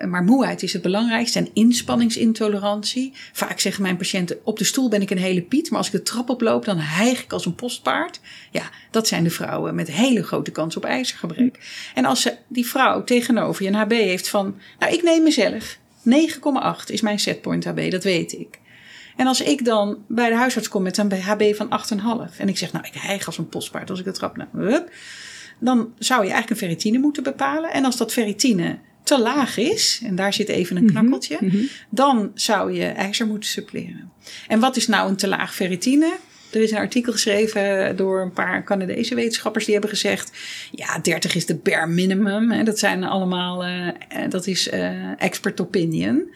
Maar 0.08 0.22
moeheid 0.22 0.62
is 0.62 0.72
het 0.72 0.82
belangrijkste 0.82 1.38
en 1.38 1.48
inspanningsintolerantie. 1.52 3.12
Vaak 3.32 3.60
zeggen 3.60 3.82
mijn 3.82 3.96
patiënten: 3.96 4.38
op 4.44 4.58
de 4.58 4.64
stoel 4.64 4.88
ben 4.88 5.02
ik 5.02 5.10
een 5.10 5.18
hele 5.18 5.42
piet, 5.42 5.70
maar 5.70 5.78
als 5.78 5.86
ik 5.86 5.92
de 5.92 6.02
trap 6.02 6.30
oploop, 6.30 6.64
dan 6.64 6.78
hijg 6.78 7.22
ik 7.22 7.32
als 7.32 7.46
een 7.46 7.54
postpaard. 7.54 8.20
Ja, 8.50 8.70
dat 8.90 9.08
zijn 9.08 9.24
de 9.24 9.30
vrouwen 9.30 9.74
met 9.74 9.90
hele 9.90 10.22
grote 10.22 10.50
kans 10.50 10.76
op 10.76 10.84
ijzergebrek. 10.84 11.58
En 11.94 12.04
als 12.04 12.22
ze, 12.22 12.36
die 12.48 12.66
vrouw 12.66 13.04
tegenover 13.04 13.62
je 13.62 13.68
een 13.68 13.74
HB 13.74 13.92
heeft 13.92 14.28
van: 14.28 14.58
Nou, 14.78 14.92
ik 14.92 15.02
neem 15.02 15.22
mezelf. 15.22 15.78
9,8 16.10 16.86
is 16.86 17.00
mijn 17.00 17.18
setpoint 17.18 17.64
HB, 17.64 17.90
dat 17.90 18.04
weet 18.04 18.32
ik. 18.32 18.60
En 19.16 19.26
als 19.26 19.40
ik 19.40 19.64
dan 19.64 20.04
bij 20.08 20.28
de 20.28 20.36
huisarts 20.36 20.68
kom 20.68 20.82
met 20.82 20.98
een 20.98 21.12
HB 21.12 21.54
van 21.54 21.80
8,5 22.30 22.36
en 22.36 22.48
ik 22.48 22.58
zeg, 22.58 22.72
nou, 22.72 22.86
ik 22.86 22.94
hijg 22.94 23.26
als 23.26 23.38
een 23.38 23.48
postpaard 23.48 23.90
als 23.90 23.98
ik 23.98 24.04
de 24.04 24.12
trap, 24.12 24.36
nou, 24.36 24.82
dan 25.58 25.92
zou 25.98 26.24
je 26.24 26.30
eigenlijk 26.30 26.50
een 26.50 26.68
ferritine 26.68 26.98
moeten 26.98 27.22
bepalen. 27.22 27.72
En 27.72 27.84
als 27.84 27.96
dat 27.96 28.12
ferritine 28.12 28.78
te 29.16 29.22
laag 29.22 29.56
is, 29.56 30.00
en 30.04 30.16
daar 30.16 30.32
zit 30.32 30.48
even 30.48 30.76
een 30.76 30.86
knakkeltje, 30.86 31.38
dan 31.90 32.30
zou 32.34 32.72
je 32.72 32.84
ijzer 32.84 33.26
moeten 33.26 33.48
suppleren. 33.48 34.12
En 34.48 34.60
wat 34.60 34.76
is 34.76 34.86
nou 34.86 35.08
een 35.08 35.16
te 35.16 35.28
laag 35.28 35.54
ferritine? 35.54 36.16
Er 36.52 36.62
is 36.62 36.70
een 36.70 36.76
artikel 36.76 37.12
geschreven 37.12 37.96
door 37.96 38.20
een 38.20 38.32
paar 38.32 38.64
Canadese 38.64 39.14
wetenschappers 39.14 39.64
die 39.64 39.72
hebben 39.72 39.90
gezegd: 39.90 40.32
ja, 40.70 40.98
30 40.98 41.34
is 41.34 41.46
de 41.46 41.54
bare 41.54 41.86
minimum. 41.86 42.64
Dat 42.64 42.78
zijn 42.78 43.04
allemaal, 43.04 43.66
uh, 43.66 43.88
dat 44.28 44.46
is 44.46 44.72
uh, 44.72 45.22
expert 45.22 45.60
opinion. 45.60 46.34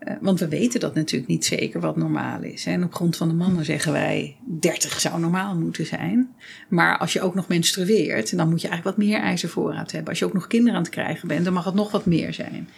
Uh, 0.00 0.14
want 0.20 0.40
we 0.40 0.48
weten 0.48 0.80
dat 0.80 0.94
natuurlijk 0.94 1.30
niet 1.30 1.44
zeker 1.44 1.80
wat 1.80 1.96
normaal 1.96 2.42
is. 2.42 2.66
En 2.66 2.84
op 2.84 2.94
grond 2.94 3.16
van 3.16 3.28
de 3.28 3.34
mannen 3.34 3.64
zeggen 3.64 3.92
wij 3.92 4.36
30 4.44 5.00
zou 5.00 5.20
normaal 5.20 5.56
moeten 5.56 5.86
zijn. 5.86 6.34
Maar 6.68 6.98
als 6.98 7.12
je 7.12 7.20
ook 7.20 7.34
nog 7.34 7.48
menstrueert, 7.48 8.36
dan 8.36 8.48
moet 8.48 8.60
je 8.60 8.68
eigenlijk 8.68 8.96
wat 8.96 9.06
meer 9.06 9.20
ijzervoorraad 9.20 9.92
hebben. 9.92 10.10
Als 10.10 10.18
je 10.18 10.24
ook 10.24 10.32
nog 10.32 10.46
kinderen 10.46 10.76
aan 10.76 10.82
het 10.82 10.92
krijgen 10.92 11.28
bent, 11.28 11.44
dan 11.44 11.52
mag 11.52 11.64
het 11.64 11.74
nog 11.74 11.90
wat 11.90 12.06
meer 12.06 12.34
zijn. 12.34 12.68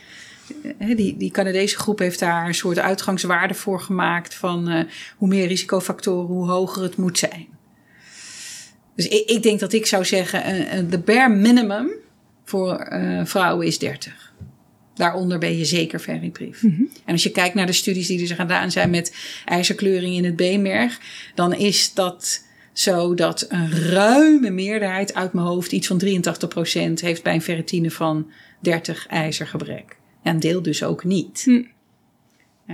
Die, 0.96 1.16
die 1.16 1.30
Canadese 1.30 1.78
groep 1.78 1.98
heeft 1.98 2.18
daar 2.18 2.46
een 2.46 2.54
soort 2.54 2.78
uitgangswaarde 2.78 3.54
voor 3.54 3.80
gemaakt 3.80 4.34
van 4.34 4.70
uh, 4.70 4.80
hoe 5.16 5.28
meer 5.28 5.46
risicofactoren, 5.46 6.26
hoe 6.26 6.48
hoger 6.48 6.82
het 6.82 6.96
moet 6.96 7.18
zijn. 7.18 7.46
Dus 8.94 9.08
ik, 9.08 9.28
ik 9.28 9.42
denk 9.42 9.60
dat 9.60 9.72
ik 9.72 9.86
zou 9.86 10.04
zeggen, 10.04 10.90
de 10.90 10.98
bare 10.98 11.34
minimum 11.34 11.90
voor 12.44 12.86
vrouwen 13.24 13.66
is 13.66 13.78
30. 13.78 14.28
Daaronder 14.98 15.38
ben 15.38 15.56
je 15.56 15.64
zeker 15.64 15.98
ferriprief. 15.98 16.62
Mm 16.62 16.74
-hmm. 16.76 16.90
En 17.04 17.12
als 17.12 17.22
je 17.22 17.30
kijkt 17.30 17.54
naar 17.54 17.66
de 17.66 17.72
studies 17.72 18.06
die 18.06 18.28
er 18.28 18.34
gedaan 18.34 18.70
zijn 18.70 18.90
met 18.90 19.16
ijzerkleuring 19.44 20.14
in 20.14 20.24
het 20.24 20.36
beenmerg, 20.36 21.00
dan 21.34 21.54
is 21.54 21.94
dat 21.94 22.44
zo 22.72 23.14
dat 23.14 23.46
een 23.48 23.70
ruime 23.70 24.50
meerderheid 24.50 25.14
uit 25.14 25.32
mijn 25.32 25.46
hoofd, 25.46 25.72
iets 25.72 25.86
van 25.86 26.02
83%, 26.04 26.06
heeft 27.00 27.22
bij 27.22 27.34
een 27.34 27.42
ferritine 27.42 27.90
van 27.90 28.30
30 28.60 29.06
ijzergebrek. 29.06 29.96
Een 30.22 30.40
deel 30.40 30.62
dus 30.62 30.82
ook 30.82 31.04
niet. 31.04 31.42
Hm. 31.44 31.62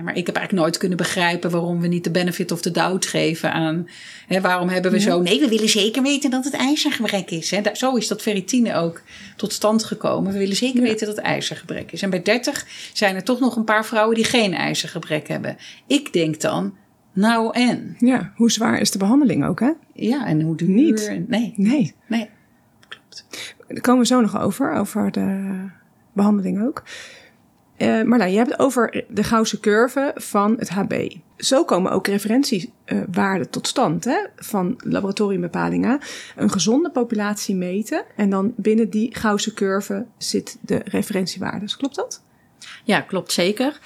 Maar 0.02 0.16
ik 0.16 0.26
heb 0.26 0.36
eigenlijk 0.36 0.66
nooit 0.66 0.78
kunnen 0.78 0.96
begrijpen 0.96 1.50
waarom 1.50 1.80
we 1.80 1.86
niet 1.86 2.04
de 2.04 2.10
benefit 2.10 2.52
of 2.52 2.60
the 2.60 2.70
doubt 2.70 3.06
geven 3.06 3.52
aan. 3.52 3.88
Hè, 4.26 4.40
waarom 4.40 4.68
hebben 4.68 4.92
we 4.92 5.00
zo. 5.00 5.22
Nee, 5.22 5.40
we 5.40 5.48
willen 5.48 5.68
zeker 5.68 6.02
weten 6.02 6.30
dat 6.30 6.44
het 6.44 6.54
ijzergebrek 6.54 7.30
is. 7.30 7.50
Hè. 7.50 7.60
Zo 7.72 7.96
is 7.96 8.08
dat 8.08 8.22
ferritine 8.22 8.74
ook 8.74 9.02
tot 9.36 9.52
stand 9.52 9.84
gekomen. 9.84 10.32
We 10.32 10.38
willen 10.38 10.56
zeker 10.56 10.80
ja. 10.80 10.86
weten 10.86 11.06
dat 11.06 11.16
het 11.16 11.24
ijzergebrek 11.24 11.92
is. 11.92 12.02
En 12.02 12.10
bij 12.10 12.22
30 12.22 12.66
zijn 12.92 13.14
er 13.14 13.24
toch 13.24 13.40
nog 13.40 13.56
een 13.56 13.64
paar 13.64 13.84
vrouwen 13.84 14.14
die 14.14 14.24
geen 14.24 14.54
ijzergebrek 14.54 15.28
hebben. 15.28 15.56
Ik 15.86 16.12
denk 16.12 16.40
dan. 16.40 16.74
Nou 17.12 17.52
en? 17.52 17.96
Ja, 17.98 18.32
hoe 18.36 18.50
zwaar 18.50 18.80
is 18.80 18.90
de 18.90 18.98
behandeling 18.98 19.44
ook, 19.44 19.60
hè? 19.60 19.70
Ja, 19.92 20.26
en 20.26 20.40
hoe 20.40 20.56
duur? 20.56 20.68
Niet. 20.68 21.24
Nee. 21.28 21.52
Nee. 21.56 21.94
Nee, 22.06 22.28
klopt. 22.88 23.26
Daar 23.68 23.80
komen 23.80 24.00
we 24.00 24.06
zo 24.06 24.20
nog 24.20 24.38
over, 24.38 24.72
over 24.72 25.10
de 25.10 25.68
behandeling 26.12 26.62
ook. 26.62 26.82
Uh, 27.84 28.02
Marla, 28.02 28.24
je 28.24 28.36
hebt 28.36 28.50
het 28.50 28.58
over 28.58 29.04
de 29.08 29.22
Gauwse 29.22 29.60
curve 29.60 30.12
van 30.14 30.54
het 30.58 30.68
HB. 30.68 31.16
Zo 31.36 31.64
komen 31.64 31.92
ook 31.92 32.06
referentiewaarden 32.06 33.50
tot 33.50 33.66
stand 33.66 34.04
hè, 34.04 34.16
van 34.36 34.80
laboratoriumbepalingen. 34.84 36.00
Een 36.36 36.50
gezonde 36.50 36.90
populatie 36.90 37.54
meten 37.54 38.04
en 38.16 38.30
dan 38.30 38.52
binnen 38.56 38.90
die 38.90 39.16
Gauwse 39.16 39.54
curve 39.54 40.06
zit 40.18 40.58
de 40.60 40.80
referentiewaarde. 40.84 41.76
Klopt 41.76 41.94
dat? 41.94 42.22
Ja, 42.84 43.00
klopt 43.00 43.32
zeker. 43.32 43.78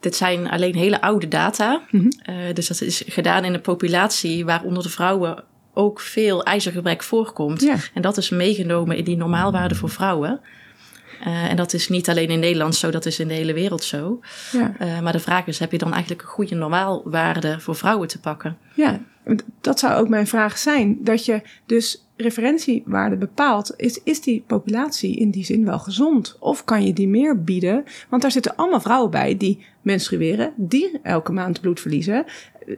Dit 0.00 0.16
zijn 0.16 0.48
alleen 0.50 0.74
hele 0.74 1.00
oude 1.00 1.28
data. 1.28 1.82
Mm 1.90 2.00
-hmm. 2.00 2.34
uh, 2.34 2.54
dus 2.54 2.68
dat 2.68 2.80
is 2.80 3.02
gedaan 3.06 3.44
in 3.44 3.54
een 3.54 3.60
populatie 3.60 4.44
waaronder 4.44 4.82
de 4.82 4.88
vrouwen 4.88 5.44
ook 5.74 6.00
veel 6.00 6.44
ijzergebrek 6.44 7.02
voorkomt. 7.02 7.60
Ja. 7.60 7.76
En 7.94 8.02
dat 8.02 8.16
is 8.16 8.30
meegenomen 8.30 8.96
in 8.96 9.04
die 9.04 9.16
normaalwaarde 9.16 9.74
voor 9.74 9.90
vrouwen. 9.90 10.40
Uh, 11.20 11.50
en 11.50 11.56
dat 11.56 11.72
is 11.72 11.88
niet 11.88 12.08
alleen 12.08 12.28
in 12.28 12.40
Nederland 12.40 12.74
zo, 12.74 12.90
dat 12.90 13.06
is 13.06 13.18
in 13.18 13.28
de 13.28 13.34
hele 13.34 13.52
wereld 13.52 13.84
zo. 13.84 14.20
Ja. 14.52 14.74
Uh, 14.80 15.00
maar 15.00 15.12
de 15.12 15.18
vraag 15.18 15.46
is, 15.46 15.58
heb 15.58 15.72
je 15.72 15.78
dan 15.78 15.92
eigenlijk 15.92 16.22
een 16.22 16.28
goede 16.28 16.54
normaalwaarde 16.54 17.60
voor 17.60 17.76
vrouwen 17.76 18.08
te 18.08 18.20
pakken? 18.20 18.56
Ja, 18.74 19.00
dat 19.60 19.78
zou 19.78 19.94
ook 19.94 20.08
mijn 20.08 20.26
vraag 20.26 20.58
zijn. 20.58 20.98
Dat 21.00 21.24
je 21.24 21.42
dus 21.66 22.06
referentiewaarde 22.16 23.16
bepaalt. 23.16 23.74
Is, 23.76 24.00
is 24.04 24.20
die 24.20 24.44
populatie 24.46 25.16
in 25.16 25.30
die 25.30 25.44
zin 25.44 25.64
wel 25.64 25.78
gezond? 25.78 26.36
Of 26.40 26.64
kan 26.64 26.86
je 26.86 26.92
die 26.92 27.08
meer 27.08 27.42
bieden? 27.42 27.84
Want 28.08 28.22
daar 28.22 28.30
zitten 28.30 28.56
allemaal 28.56 28.80
vrouwen 28.80 29.10
bij 29.10 29.36
die 29.36 29.64
menstrueren, 29.82 30.52
die 30.56 30.98
elke 31.02 31.32
maand 31.32 31.60
bloed 31.60 31.80
verliezen. 31.80 32.24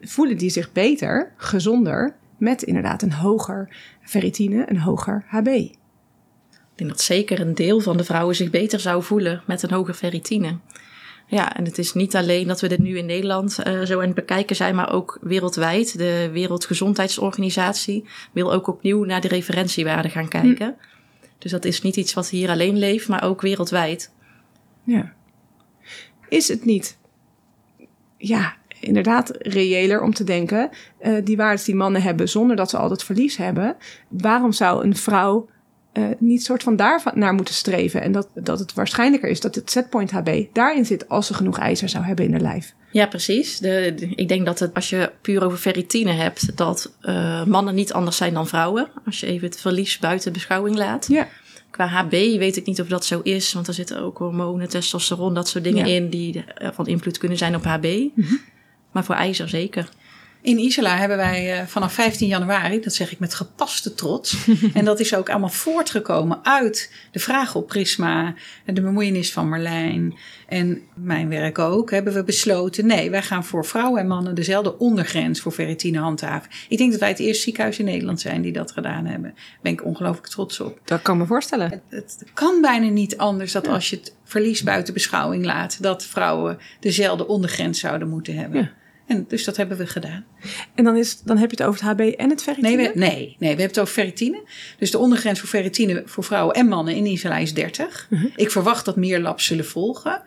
Voelen 0.00 0.37
die 0.37 0.50
zich 0.50 0.73
beter, 0.73 1.33
gezonder, 1.37 2.14
met 2.37 2.62
inderdaad 2.62 3.02
een 3.02 3.12
hoger 3.12 3.76
ferritine, 4.02 4.64
een 4.66 4.80
hoger 4.80 5.25
HB. 5.26 5.49
Ik 6.78 6.85
denk 6.85 6.97
dat 6.97 7.06
zeker 7.06 7.40
een 7.40 7.54
deel 7.54 7.80
van 7.80 7.97
de 7.97 8.04
vrouwen 8.04 8.35
zich 8.35 8.50
beter 8.50 8.80
zou 8.80 9.02
voelen 9.02 9.42
met 9.47 9.62
een 9.62 9.70
hoge 9.70 9.94
ferritine. 9.94 10.56
Ja, 11.26 11.56
en 11.56 11.64
het 11.64 11.78
is 11.78 11.94
niet 11.94 12.16
alleen 12.16 12.47
dat 12.47 12.61
we 12.61 12.68
dit 12.68 12.78
nu 12.78 12.99
in 12.99 13.06
Nederland 13.06 13.58
uh, 13.66 13.82
zo 13.82 13.99
aan 13.99 14.06
het 14.06 14.14
bekijken 14.14 14.56
zijn, 14.56 14.75
maar 14.75 14.92
ook 14.92 15.18
wereldwijd. 15.20 15.99
De 15.99 16.30
Wereldgezondheidsorganisatie 16.32 18.04
wil 18.32 18.52
ook 18.52 18.66
opnieuw 18.66 19.04
naar 19.04 19.20
de 19.20 19.28
referentiewaarden 19.28 20.11
gaan 20.11 20.28
kijken. 20.28 20.66
Hm. 20.66 21.28
Dus 21.38 21.50
dat 21.50 21.64
is 21.64 21.82
niet 21.82 21.97
iets 21.97 22.14
wat 22.14 22.28
hier 22.28 22.50
alleen 22.50 22.78
leeft, 22.78 23.08
maar 23.08 23.23
ook 23.23 23.40
wereldwijd. 23.40 24.12
Ja. 24.82 25.12
Is 26.28 26.49
het 26.49 26.64
niet, 26.64 26.99
ja, 28.16 28.56
inderdaad 28.80 29.37
reëler 29.38 30.02
om 30.02 30.14
te 30.14 30.25
denken, 30.25 30.70
uh, 31.02 31.25
die 31.25 31.37
waarden 31.37 31.64
die 31.64 31.75
mannen 31.75 32.02
hebben 32.02 32.28
zonder 32.28 32.56
dat 32.56 32.70
ze 32.70 32.76
al 32.76 32.88
dat 32.88 33.04
verlies 33.04 33.37
hebben, 33.37 33.76
waarom 34.08 34.52
zou 34.52 34.85
een 34.85 34.97
vrouw 34.97 35.49
uh, 35.98 36.06
niet 36.18 36.44
soort 36.44 36.62
van 36.62 36.76
daar 36.76 37.02
naar 37.14 37.34
moeten 37.34 37.54
streven. 37.54 38.02
En 38.02 38.12
dat, 38.12 38.28
dat 38.34 38.58
het 38.58 38.74
waarschijnlijker 38.74 39.28
is 39.28 39.40
dat 39.40 39.54
het 39.54 39.70
setpoint 39.70 40.10
HB 40.10 40.44
daarin 40.52 40.84
zit 40.84 41.08
als 41.08 41.26
ze 41.26 41.34
genoeg 41.34 41.58
ijzer 41.58 41.88
zou 41.88 42.04
hebben 42.04 42.24
in 42.24 42.30
de 42.30 42.40
lijf. 42.40 42.74
Ja, 42.90 43.06
precies. 43.06 43.58
De, 43.58 43.94
de, 43.96 44.06
ik 44.06 44.28
denk 44.28 44.46
dat 44.46 44.58
het, 44.58 44.74
als 44.74 44.90
je 44.90 45.12
puur 45.20 45.44
over 45.44 45.58
ferritine 45.58 46.12
hebt, 46.12 46.56
dat 46.56 46.92
uh, 47.02 47.44
mannen 47.44 47.74
niet 47.74 47.92
anders 47.92 48.16
zijn 48.16 48.34
dan 48.34 48.48
vrouwen. 48.48 48.88
Als 49.04 49.20
je 49.20 49.26
even 49.26 49.48
het 49.48 49.60
verlies 49.60 49.98
buiten 49.98 50.32
beschouwing 50.32 50.76
laat. 50.76 51.06
Ja. 51.08 51.28
Qua 51.70 51.86
HB 51.86 52.10
weet 52.10 52.56
ik 52.56 52.66
niet 52.66 52.80
of 52.80 52.88
dat 52.88 53.04
zo 53.04 53.20
is, 53.22 53.52
want 53.52 53.68
er 53.68 53.74
zitten 53.74 54.02
ook 54.02 54.18
hormonen, 54.18 54.68
testosteron, 54.68 55.34
dat 55.34 55.48
soort 55.48 55.64
dingen 55.64 55.86
ja. 55.86 55.94
in 55.94 56.08
die 56.08 56.44
van 56.58 56.86
invloed 56.86 57.18
kunnen 57.18 57.38
zijn 57.38 57.54
op 57.54 57.64
HB. 57.64 57.84
Mm 57.84 58.12
-hmm. 58.14 58.40
Maar 58.92 59.04
voor 59.04 59.14
ijzer 59.14 59.48
zeker. 59.48 59.88
In 60.40 60.59
Isola 60.59 60.97
hebben 60.97 61.16
wij 61.16 61.61
uh, 61.61 61.66
vanaf 61.66 61.92
15 61.92 62.28
januari, 62.28 62.80
dat 62.80 62.95
zeg 62.95 63.12
ik 63.12 63.18
met 63.18 63.35
gepaste 63.35 63.95
trots, 63.95 64.37
en 64.75 64.85
dat 64.85 65.00
is 65.00 65.14
ook 65.14 65.28
allemaal 65.28 65.49
voortgekomen 65.49 66.38
uit 66.42 66.92
de 67.11 67.18
vraag 67.18 67.54
op 67.54 67.66
Prisma, 67.66 68.35
de 68.64 68.80
bemoeienis 68.80 69.33
van 69.33 69.49
Marlijn 69.49 70.14
en 70.49 70.83
mijn 70.95 71.28
werk 71.28 71.59
ook, 71.59 71.90
hebben 71.90 72.12
we 72.12 72.25
besloten, 72.25 72.87
nee, 72.87 73.11
wij 73.11 73.23
gaan 73.23 73.45
voor 73.45 73.64
vrouwen 73.64 74.00
en 74.00 74.07
mannen 74.07 74.35
dezelfde 74.35 74.78
ondergrens 74.78 75.40
voor 75.40 75.52
ferritine 75.52 75.99
handhaven. 75.99 76.50
Ik 76.68 76.78
denk 76.78 76.90
dat 76.90 77.00
wij 77.00 77.09
het 77.09 77.18
eerste 77.18 77.42
ziekenhuis 77.42 77.78
in 77.78 77.85
Nederland 77.85 78.21
zijn 78.21 78.42
die 78.42 78.52
dat 78.52 78.73
gedaan 78.73 79.07
hebben. 79.07 79.30
Daar 79.35 79.59
ben 79.62 79.73
ik 79.73 79.85
ongelooflijk 79.85 80.26
trots 80.26 80.61
op. 80.61 80.80
Dat 80.85 81.02
kan 81.02 81.18
me 81.18 81.26
voorstellen. 81.26 81.71
Het, 81.71 82.16
het 82.18 82.25
kan 82.35 82.61
bijna 82.61 82.88
niet 82.88 83.16
anders 83.16 83.52
dat 83.52 83.66
ja. 83.66 83.73
als 83.73 83.90
je 83.90 83.97
het 83.97 84.14
verlies 84.25 84.62
buiten 84.62 84.95
beschouwing 84.95 85.45
laat, 85.45 85.83
dat 85.83 86.04
vrouwen 86.04 86.59
dezelfde 86.80 87.26
ondergrens 87.26 87.80
zouden 87.80 88.09
moeten 88.09 88.37
hebben. 88.37 88.61
Ja. 88.61 88.73
En 89.08 89.24
dus 89.28 89.44
dat 89.44 89.56
hebben 89.56 89.76
we 89.76 89.86
gedaan. 89.86 90.24
En 90.74 90.84
dan, 90.84 90.96
is, 90.96 91.20
dan 91.22 91.36
heb 91.36 91.50
je 91.50 91.56
het 91.56 91.66
over 91.66 91.80
het 91.80 91.90
HB 91.90 92.00
en 92.00 92.30
het 92.30 92.42
ferritine? 92.42 92.76
Nee, 92.76 92.92
we, 92.92 92.98
nee, 92.98 93.10
nee, 93.10 93.36
we 93.38 93.46
hebben 93.46 93.66
het 93.66 93.78
over 93.78 93.92
ferritine. 93.92 94.42
Dus 94.78 94.90
de 94.90 94.98
ondergrens 94.98 95.40
voor 95.40 95.48
ferritine 95.48 96.02
voor 96.06 96.24
vrouwen 96.24 96.54
en 96.54 96.66
mannen 96.66 96.94
in 96.94 97.06
Isla 97.06 97.36
is 97.36 97.54
30. 97.54 98.06
Uh 98.10 98.20
-huh. 98.20 98.32
Ik 98.36 98.50
verwacht 98.50 98.84
dat 98.84 98.96
meer 98.96 99.20
labs 99.20 99.44
zullen 99.44 99.66
volgen. 99.66 100.22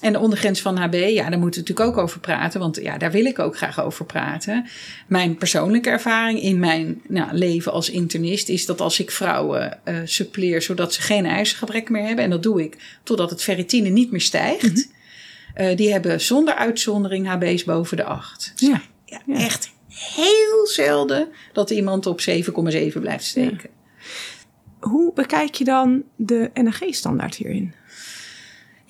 En 0.00 0.12
de 0.12 0.18
ondergrens 0.18 0.60
van 0.60 0.76
HB, 0.76 0.94
ja, 0.94 1.30
daar 1.30 1.38
moeten 1.38 1.62
we 1.62 1.68
natuurlijk 1.68 1.80
ook 1.80 2.04
over 2.04 2.20
praten. 2.20 2.60
Want 2.60 2.76
ja, 2.82 2.98
daar 2.98 3.10
wil 3.10 3.24
ik 3.24 3.38
ook 3.38 3.56
graag 3.56 3.82
over 3.82 4.04
praten. 4.04 4.66
Mijn 5.06 5.36
persoonlijke 5.36 5.90
ervaring 5.90 6.42
in 6.42 6.58
mijn 6.58 7.02
nou, 7.08 7.32
leven 7.32 7.72
als 7.72 7.90
internist 7.90 8.48
is 8.48 8.66
dat 8.66 8.80
als 8.80 9.00
ik 9.00 9.10
vrouwen 9.10 9.78
uh, 9.84 9.98
suppleer 10.04 10.62
zodat 10.62 10.94
ze 10.94 11.02
geen 11.02 11.26
ijzergebrek 11.26 11.90
meer 11.90 12.06
hebben. 12.06 12.24
En 12.24 12.30
dat 12.30 12.42
doe 12.42 12.62
ik 12.62 12.76
totdat 13.02 13.30
het 13.30 13.42
ferritine 13.42 13.88
niet 13.88 14.10
meer 14.10 14.20
stijgt. 14.20 14.64
Uh 14.64 14.74
-huh. 14.74 15.00
Uh, 15.56 15.76
die 15.76 15.92
hebben 15.92 16.20
zonder 16.20 16.54
uitzondering 16.54 17.26
HB's 17.26 17.64
boven 17.64 17.96
de 17.96 18.04
8. 18.04 18.52
Ja. 18.56 18.82
ja, 19.04 19.22
ja. 19.26 19.34
Echt 19.34 19.70
heel 19.88 20.66
zelden 20.66 21.28
dat 21.52 21.70
iemand 21.70 22.06
op 22.06 22.20
7,7 22.20 23.00
blijft 23.00 23.24
steken. 23.24 23.70
Ja. 23.70 23.80
Hoe 24.80 25.12
bekijk 25.14 25.54
je 25.54 25.64
dan 25.64 26.02
de 26.16 26.50
NAG-standaard 26.54 27.34
hierin? 27.34 27.74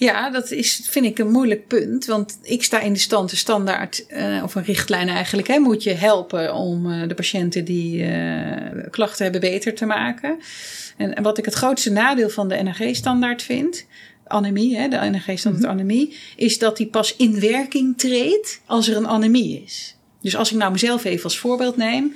Ja, 0.02 0.30
dat 0.30 0.50
is, 0.50 0.80
vind 0.84 1.06
ik 1.06 1.18
een 1.18 1.30
moeilijk 1.30 1.66
punt. 1.66 2.04
Want 2.04 2.38
ik 2.42 2.62
sta 2.62 2.80
in 2.80 2.92
de 2.92 2.98
stand, 2.98 3.30
de 3.30 3.36
standaard, 3.36 4.04
uh, 4.08 4.42
of 4.42 4.54
een 4.54 4.64
richtlijn 4.64 5.08
eigenlijk, 5.08 5.48
hè, 5.48 5.58
moet 5.58 5.82
je 5.82 5.92
helpen 5.92 6.54
om 6.54 6.86
uh, 6.86 7.08
de 7.08 7.14
patiënten 7.14 7.64
die 7.64 8.02
uh, 8.02 8.90
klachten 8.90 9.22
hebben 9.22 9.40
beter 9.40 9.74
te 9.74 9.86
maken. 9.86 10.38
En, 10.96 11.14
en, 11.14 11.22
wat 11.22 11.38
ik 11.38 11.44
het 11.44 11.54
grootste 11.54 11.90
nadeel 11.90 12.28
van 12.28 12.48
de 12.48 12.62
NRG-standaard 12.62 13.42
vind, 13.42 13.86
anemie, 14.32 14.76
hè, 14.76 14.88
de 14.88 14.96
NRG-standaard 14.96 15.64
mm 15.64 15.70
-hmm. 15.70 15.80
anemie, 15.80 16.16
is 16.36 16.58
dat 16.58 16.76
die 16.76 16.86
pas 16.86 17.16
in 17.16 17.40
werking 17.40 17.98
treedt 17.98 18.60
als 18.66 18.88
er 18.88 18.96
een 18.96 19.08
anemie 19.08 19.62
is. 19.64 19.96
Dus 20.20 20.36
als 20.36 20.52
ik 20.52 20.58
nou 20.58 20.72
mezelf 20.72 21.04
even 21.04 21.24
als 21.24 21.38
voorbeeld 21.38 21.76
neem. 21.76 22.14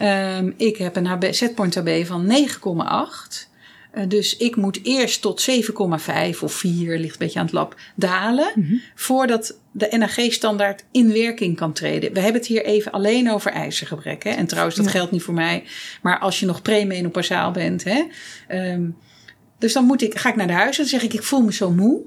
Um, 0.00 0.54
ik 0.56 0.76
heb 0.76 0.96
een 0.96 1.06
HB, 1.06 1.26
setpoint 1.30 1.74
HB 1.74 2.06
van 2.06 2.32
9,8. 2.32 3.50
Uh, 3.94 4.02
dus 4.08 4.36
ik 4.36 4.56
moet 4.56 4.80
eerst 4.82 5.20
tot 5.20 5.50
7,5 5.50 6.38
of 6.40 6.52
4, 6.52 6.98
ligt 6.98 7.12
een 7.12 7.18
beetje 7.18 7.38
aan 7.38 7.44
het 7.44 7.54
lab, 7.54 7.76
dalen. 7.94 8.52
Mm 8.54 8.66
-hmm. 8.66 8.80
Voordat 8.94 9.58
de 9.72 9.88
NAG-standaard 9.90 10.84
in 10.90 11.12
werking 11.12 11.56
kan 11.56 11.72
treden. 11.72 12.12
We 12.12 12.20
hebben 12.20 12.40
het 12.40 12.50
hier 12.50 12.64
even 12.64 12.92
alleen 12.92 13.30
over 13.30 13.50
ijzergebrek. 13.50 14.24
Hè? 14.24 14.30
En 14.30 14.46
trouwens, 14.46 14.76
dat 14.76 14.84
ja. 14.84 14.90
geldt 14.90 15.10
niet 15.10 15.22
voor 15.22 15.34
mij. 15.34 15.64
Maar 16.02 16.18
als 16.18 16.40
je 16.40 16.46
nog 16.46 16.62
premenopasaal 16.62 17.50
bent. 17.50 17.84
Hè? 17.84 18.02
Um, 18.72 18.96
dus 19.62 19.72
dan 19.72 19.84
moet 19.84 20.02
ik, 20.02 20.18
ga 20.18 20.28
ik 20.28 20.36
naar 20.36 20.46
de 20.46 20.52
huis 20.52 20.78
en 20.78 20.86
zeg 20.86 21.02
ik, 21.02 21.12
ik 21.12 21.22
voel 21.22 21.40
me 21.40 21.52
zo 21.52 21.70
moe. 21.70 22.00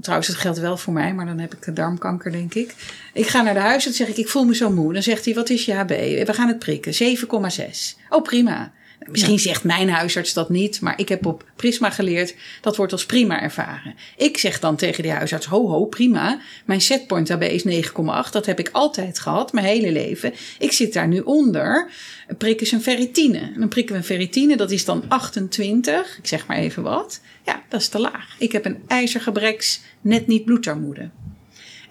Trouwens, 0.00 0.28
dat 0.28 0.36
geldt 0.36 0.58
wel 0.58 0.76
voor 0.76 0.92
mij, 0.92 1.14
maar 1.14 1.26
dan 1.26 1.38
heb 1.38 1.54
ik 1.54 1.76
darmkanker, 1.76 2.32
denk 2.32 2.54
ik. 2.54 2.74
Ik 3.12 3.26
ga 3.26 3.42
naar 3.42 3.54
de 3.54 3.60
huis 3.60 3.86
en 3.86 3.92
zeg 3.92 4.08
ik, 4.08 4.16
ik 4.16 4.28
voel 4.28 4.44
me 4.44 4.54
zo 4.54 4.70
moe. 4.70 4.92
Dan 4.92 5.02
zegt 5.02 5.24
hij, 5.24 5.34
wat 5.34 5.50
is 5.50 5.64
je 5.64 5.74
HB? 5.74 5.88
We 6.26 6.32
gaan 6.32 6.48
het 6.48 6.58
prikken, 6.58 6.92
7,6. 6.92 7.98
Oh, 8.08 8.22
prima. 8.22 8.72
Misschien 9.10 9.38
zegt 9.38 9.64
mijn 9.64 9.88
huisarts 9.88 10.32
dat 10.32 10.48
niet, 10.48 10.80
maar 10.80 10.98
ik 10.98 11.08
heb 11.08 11.26
op 11.26 11.44
Prisma 11.56 11.90
geleerd 11.90 12.34
dat 12.60 12.76
wordt 12.76 12.92
als 12.92 13.06
prima 13.06 13.42
ervaren. 13.42 13.94
Ik 14.16 14.38
zeg 14.38 14.60
dan 14.60 14.76
tegen 14.76 15.02
die 15.02 15.12
huisarts: 15.12 15.46
ho, 15.46 15.68
ho, 15.68 15.84
prima. 15.84 16.40
Mijn 16.64 16.80
setpoint 16.80 17.28
HB 17.28 17.42
is 17.42 17.86
9,8. 17.86 17.92
Dat 18.30 18.46
heb 18.46 18.58
ik 18.58 18.68
altijd 18.72 19.18
gehad, 19.18 19.52
mijn 19.52 19.66
hele 19.66 19.92
leven. 19.92 20.32
Ik 20.58 20.72
zit 20.72 20.92
daar 20.92 21.08
nu 21.08 21.20
onder. 21.20 21.90
Prikken 22.38 22.66
ze 22.66 22.74
een 22.74 22.82
ferritine. 22.82 23.38
En 23.38 23.58
dan 23.58 23.68
prikken 23.68 23.94
we 23.94 24.00
een 24.00 24.06
ferritine, 24.06 24.56
dat 24.56 24.70
is 24.70 24.84
dan 24.84 25.04
28. 25.08 26.18
Ik 26.18 26.26
zeg 26.26 26.46
maar 26.46 26.56
even 26.56 26.82
wat. 26.82 27.20
Ja, 27.44 27.62
dat 27.68 27.80
is 27.80 27.88
te 27.88 27.98
laag. 27.98 28.34
Ik 28.38 28.52
heb 28.52 28.64
een 28.64 28.82
ijzergebreks, 28.86 29.80
net 30.00 30.26
niet 30.26 30.44
bloedarmoede. 30.44 31.10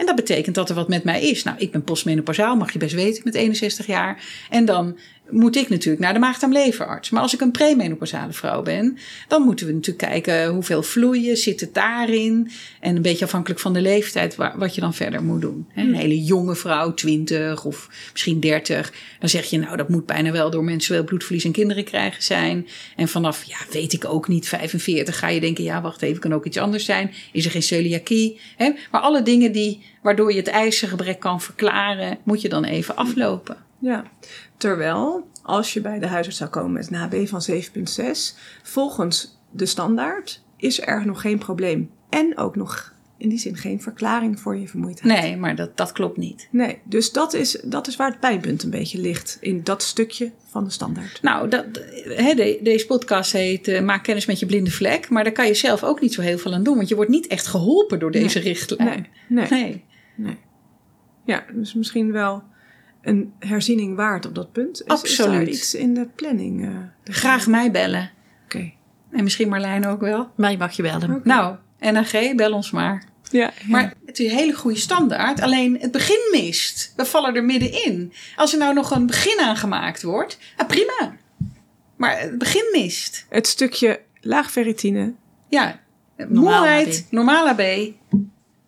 En 0.02 0.08
dat 0.08 0.16
betekent 0.16 0.56
dat 0.56 0.70
er 0.70 0.76
wat 0.76 0.88
met 0.88 1.04
mij 1.04 1.22
is. 1.22 1.44
Nou, 1.44 1.58
ik 1.60 1.72
ben 1.72 1.84
postmenopausaal, 1.84 2.56
mag 2.56 2.74
je 2.74 2.80
best 2.80 2.94
weten, 2.94 3.22
met 3.26 3.36
61 3.36 3.88
jaar. 3.88 4.24
En 4.50 4.66
dan 4.66 4.98
moet 5.32 5.56
ik 5.56 5.70
natuurlijk 5.70 6.04
naar 6.04 6.14
de 6.14 6.20
maagdarmleverarts. 6.20 7.10
Maar 7.10 7.22
als 7.22 7.34
ik 7.34 7.42
een 7.42 7.52
premenopausale 7.52 8.34
vrouw 8.34 8.62
ben, 8.62 8.98
dan 9.28 9.42
moeten 9.42 9.66
we 9.66 9.74
natuurlijk 9.74 10.12
kijken 10.12 10.48
hoeveel 10.48 10.84
vloeien 10.84 11.38
zit 11.38 11.60
het 11.60 11.74
daarin. 11.74 12.52
En 12.80 12.96
een 12.96 13.02
beetje 13.02 13.26
afhankelijk 13.26 13.60
van 13.60 13.74
de 13.74 13.82
leeftijd 13.82 14.36
wat 14.36 14.76
je 14.76 14.82
dan 14.82 14.94
verder 14.94 15.24
moet 15.24 15.42
doen. 15.42 15.68
Een 15.76 15.96
hele 15.96 16.24
jonge 16.24 16.56
vrouw, 16.56 16.94
20 16.94 17.66
of 17.66 17.90
misschien 18.12 18.40
30, 18.40 18.94
dan 19.20 19.30
zeg 19.30 19.46
je 19.46 19.58
nou 19.58 19.78
dat 19.78 19.90
moet 19.90 20.06
bijna 20.06 20.32
wel 20.32 20.50
door 20.50 20.64
menstrueel 20.64 21.04
bloedverlies 21.04 21.44
en 21.44 21.52
kinderen 21.52 21.84
krijgen 21.84 22.24
zijn. 22.24 22.68
En 22.96 23.08
vanaf, 23.08 23.44
ja, 23.44 23.58
weet 23.72 23.94
ik 23.94 24.06
ook 24.06 24.28
niet, 24.28 24.48
45 24.48 25.20
ga 25.20 25.28
je 25.28 25.40
denken, 25.40 25.64
ja, 25.64 25.82
wacht 25.82 26.02
even, 26.02 26.22
kan 26.22 26.34
ook 26.34 26.46
iets 26.46 26.58
anders 26.58 26.86
zijn. 26.86 27.12
Is 27.32 27.46
er 27.46 27.52
geen 27.52 27.64
celiakie? 27.64 28.40
Hè? 28.58 28.72
Maar 28.92 29.02
alle 29.02 29.22
dingen 29.22 29.52
die, 29.52 29.82
waardoor 30.02 30.32
je 30.32 30.38
het 30.38 30.48
ijzergebrek 30.48 31.20
kan 31.20 31.42
verklaren, 31.42 32.18
moet 32.24 32.42
je 32.42 32.50
dan 32.50 32.64
even 32.64 32.96
aflopen. 32.96 33.70
Ja, 33.82 34.04
terwijl 34.58 35.28
als 35.44 35.74
je 35.74 35.82
bij 35.82 36.00
de 36.00 36.08
huisarts 36.08 36.38
zou 36.38 36.50
komen 36.50 36.72
met 36.72 36.92
een 36.92 36.96
HB 36.96 37.28
van 37.28 37.42
7,6, 37.52 38.38
volgens 38.64 39.40
de 39.52 39.66
standaard 39.66 40.44
is 40.58 40.82
er 40.82 41.06
nog 41.06 41.22
geen 41.22 41.38
probleem. 41.38 41.92
En 42.10 42.38
ook 42.38 42.56
nog 42.56 42.94
in 43.18 43.30
die 43.30 43.40
zin 43.40 43.58
geen 43.58 43.82
verklaring 43.82 44.40
voor 44.40 44.58
je 44.58 44.68
vermoeidheid. 44.68 45.22
Nee, 45.22 45.38
maar 45.38 45.56
dat, 45.56 45.78
dat 45.78 45.92
klopt 45.92 46.18
niet. 46.18 46.48
Nee, 46.52 46.80
dus 46.84 47.12
dat 47.12 47.34
is, 47.34 47.62
dat 47.64 47.88
is 47.88 47.96
waar 47.96 48.10
het 48.10 48.20
pijnpunt 48.20 48.64
een 48.64 48.70
beetje 48.70 48.98
ligt. 48.98 49.38
In 49.42 49.64
dat 49.64 49.84
stukje 49.84 50.32
van 50.46 50.64
de 50.64 50.70
standaard. 50.70 51.22
Nou, 51.22 51.50
dat, 51.50 51.66
he, 52.04 52.34
de, 52.34 52.60
deze 52.64 52.86
podcast 52.86 53.32
heet 53.32 53.68
uh, 53.68 53.82
Maak 53.82 54.04
kennis 54.04 54.26
met 54.26 54.40
je 54.40 54.46
blinde 54.46 54.72
vlek. 54.72 55.10
Maar 55.10 55.24
daar 55.24 55.34
kan 55.34 55.48
je 55.48 55.54
zelf 55.54 55.84
ook 55.84 56.02
niet 56.02 56.14
zo 56.14 56.22
heel 56.22 56.38
veel 56.38 56.54
aan 56.54 56.64
doen. 56.64 56.76
Want 56.76 56.88
je 56.88 56.96
wordt 56.96 57.10
niet 57.10 57.28
echt 57.28 57.48
geholpen 57.48 58.00
door 58.00 58.12
deze 58.12 58.38
nee, 58.38 58.48
richtlijn. 58.48 59.08
Nee, 59.28 59.48
nee, 59.50 59.62
nee. 59.62 59.84
nee. 60.16 60.38
Ja, 61.26 61.46
dus 61.54 61.74
misschien 61.74 62.12
wel 62.12 62.44
een 63.02 63.34
herziening 63.40 63.96
waard 63.96 64.26
op 64.26 64.36
dat 64.36 64.52
punt? 64.52 64.82
Is, 64.82 64.88
Absoluut. 64.88 65.48
Is 65.48 65.58
iets 65.58 65.76
in 65.76 65.94
de 65.94 66.08
planning? 66.16 66.66
Uh, 66.66 66.78
Graag 67.04 67.48
mij 67.48 67.72
bellen. 67.72 68.12
Oké. 68.46 68.56
Okay. 68.56 68.76
En 69.12 69.24
misschien 69.24 69.50
Marlijn 69.50 69.88
ook 69.88 70.02
wel. 70.02 70.32
Mij 70.36 70.58
mag 70.58 70.72
je 70.72 70.82
bellen. 70.82 71.04
Okay. 71.04 71.22
Nou, 71.24 71.56
NAG, 71.80 72.36
bel 72.36 72.54
ons 72.54 72.72
maar. 72.72 73.04
Ja, 73.30 73.40
ja. 73.40 73.52
Maar 73.68 73.94
het 74.06 74.20
is 74.20 74.32
een 74.32 74.38
hele 74.38 74.54
goede 74.54 74.78
standaard. 74.78 75.42
Alleen 75.42 75.78
het 75.80 75.92
begin 75.92 76.30
mist. 76.32 76.94
We 76.96 77.06
vallen 77.06 77.36
er 77.36 77.44
middenin. 77.44 78.14
Als 78.36 78.54
er 78.54 78.60
nou 78.60 78.74
nog 78.74 78.92
een 78.92 79.06
begin 79.06 79.40
aangemaakt 79.40 80.04
wordt, 80.04 80.38
ah, 80.58 80.68
prima. 80.68 81.18
Maar 81.96 82.20
het 82.20 82.38
begin 82.38 82.70
mist. 82.72 83.26
Het 83.30 83.48
stukje 83.48 84.00
laag 84.22 84.52
ferritine. 84.52 85.14
Ja, 85.50 85.80
moeheid, 86.30 87.08
normaal 87.10 87.48
AB. 87.48 87.62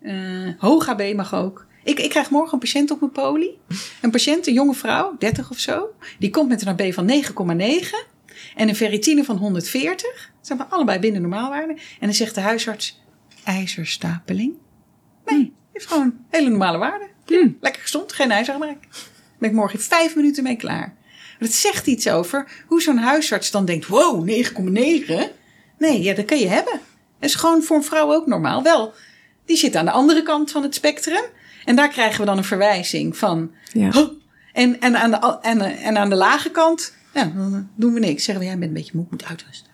Uh, 0.02 0.50
hoog 0.58 0.88
AB 0.88 1.14
mag 1.16 1.36
ook. 1.36 1.66
Ik, 1.84 2.00
ik 2.00 2.10
krijg 2.10 2.30
morgen 2.30 2.54
een 2.54 2.60
patiënt 2.60 2.92
op 2.92 3.00
mijn 3.00 3.12
poli. 3.12 3.58
Een 4.02 4.12
patiënt, 4.12 4.48
een 4.48 4.54
jonge 4.54 4.74
vrouw, 4.74 5.16
30 5.20 5.50
of 5.50 5.58
zo. 5.58 5.88
Die 6.20 6.30
komt 6.30 6.50
met 6.50 6.62
een 6.62 6.68
AB 6.68 6.94
van 6.94 7.10
9,9 7.10 8.14
en 8.56 8.70
een 8.70 8.76
ferritine 8.76 9.24
van 9.24 9.38
140. 9.38 10.12
Dat 10.12 10.48
zijn 10.48 10.58
we 10.58 10.66
allebei 10.66 11.00
binnen 11.00 11.22
normaalwaarde. 11.22 11.74
En 11.74 12.08
dan 12.08 12.14
zegt 12.14 12.36
de 12.36 12.42
huisarts, 12.42 13.02
ijzerstapeling? 13.44 14.54
Nee, 15.26 15.54
heeft 15.74 15.88
gewoon 15.88 16.14
hele 16.30 16.50
normale 16.50 16.78
waarde. 16.78 17.08
Hmm. 17.26 17.58
Lekker 17.62 17.82
gezond, 17.82 18.14
geen 18.14 18.32
ijzergebrek. 18.32 18.78
Ben 19.40 19.50
ik 19.50 19.56
morgen 19.56 19.80
in 19.80 19.86
vijf 19.86 20.16
minuten 20.16 20.44
mee 20.44 20.56
klaar. 20.56 20.96
Maar 21.40 21.50
dat 21.50 21.52
zegt 21.52 21.88
iets 21.88 22.10
over 22.10 22.64
hoe 22.68 22.82
zo'n 22.82 22.98
huisarts 22.98 23.52
dan 23.52 23.66
denkt, 23.66 23.88
wow, 23.88 24.30
9,9? 24.30 24.34
Nee, 25.78 26.02
ja, 26.02 26.14
dat 26.14 26.26
kan 26.26 26.40
je 26.40 26.48
hebben. 26.48 26.80
Dat 27.20 27.30
is 27.30 27.36
gewoon 27.36 27.64
voor 27.64 27.76
een 27.76 27.84
vrouw 27.84 28.14
ook 28.14 28.28
normaal. 28.28 28.64
Wel, 28.64 28.94
die 29.46 29.58
zit 29.58 29.76
aan 29.76 29.86
de 29.86 29.92
andere 29.92 30.24
kant 30.24 30.52
van 30.52 30.64
het 30.64 30.76
spectrum. 30.76 31.24
En 31.66 31.76
daar 31.76 31.90
krijgen 31.90 32.20
we 32.20 32.26
dan 32.26 32.38
een 32.38 32.44
verwijzing 32.44 33.18
van. 33.18 33.52
Ja. 33.72 33.90
Oh, 33.96 34.12
en, 34.54 34.80
en, 34.80 34.96
aan 34.96 35.12
de, 35.12 35.38
en, 35.42 35.62
en 35.62 35.98
aan 35.98 36.10
de 36.10 36.16
lage 36.16 36.52
kant, 36.52 36.94
ja, 37.14 37.32
dan 37.36 37.70
doen 37.76 37.94
we 37.94 38.00
niks. 38.00 38.24
Zeggen 38.24 38.44
we, 38.44 38.50
jij 38.50 38.60
bent 38.60 38.70
een 38.70 38.78
beetje 38.78 38.92
moe, 38.96 39.06
moet 39.10 39.26
uitrusten. 39.26 39.72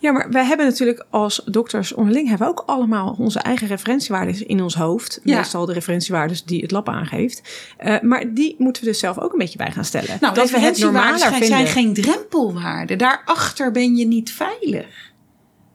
Ja, 0.00 0.12
maar 0.12 0.30
wij 0.30 0.44
hebben 0.44 0.66
natuurlijk 0.66 1.06
als 1.10 1.42
dokters 1.44 1.92
onderling 1.92 2.28
hebben 2.28 2.46
we 2.46 2.52
ook 2.52 2.62
allemaal 2.66 3.16
onze 3.18 3.38
eigen 3.38 3.66
referentiewaarden 3.66 4.46
in 4.46 4.62
ons 4.62 4.74
hoofd. 4.74 5.20
Ja. 5.24 5.36
Meestal 5.36 5.66
de 5.66 5.72
referentiewaarden 5.72 6.36
die 6.44 6.62
het 6.62 6.70
lab 6.70 6.88
aangeeft. 6.88 7.42
Uh, 7.80 8.00
maar 8.00 8.34
die 8.34 8.54
moeten 8.58 8.82
we 8.82 8.88
dus 8.88 8.98
zelf 8.98 9.18
ook 9.18 9.32
een 9.32 9.38
beetje 9.38 9.58
bij 9.58 9.70
gaan 9.70 9.84
stellen. 9.84 10.16
Nou, 10.20 10.34
dat 10.34 10.50
we 10.50 10.58
het 10.58 10.78
normaler 10.78 11.18
zijn, 11.18 11.30
vinden. 11.32 11.48
zijn 11.48 11.66
geen 11.66 11.94
drempelwaarden. 11.94 12.98
Daarachter 12.98 13.70
ben 13.70 13.96
je 13.96 14.06
niet 14.06 14.32
veilig. 14.32 15.12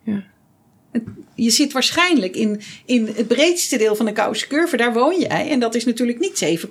Ja. 0.04 0.24
Je 1.36 1.50
zit 1.50 1.74
waarschijnlijk 1.74 2.36
in, 2.36 2.62
in 2.86 3.08
het 3.16 3.28
breedste 3.28 3.78
deel 3.78 3.96
van 3.96 4.06
de 4.06 4.12
Kouwse 4.12 4.48
curve. 4.48 4.78
Daar 4.78 4.94
woon 4.94 5.20
jij. 5.20 5.50
En 5.50 5.60
dat 5.60 5.76
is 5.76 5.86
natuurlijk 5.86 6.20
niet 6.20 6.68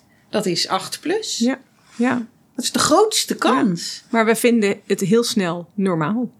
7,6. 0.00 0.04
Dat 0.30 0.46
is 0.46 0.68
8 0.68 1.00
plus. 1.00 1.38
Ja, 1.38 1.60
ja. 1.96 2.26
Dat 2.54 2.64
is 2.64 2.72
de 2.72 2.78
grootste 2.78 3.34
kans. 3.34 4.00
Ja. 4.02 4.08
Maar 4.10 4.26
we 4.26 4.34
vinden 4.34 4.80
het 4.86 5.00
heel 5.00 5.24
snel 5.24 5.68
normaal. 5.74 6.30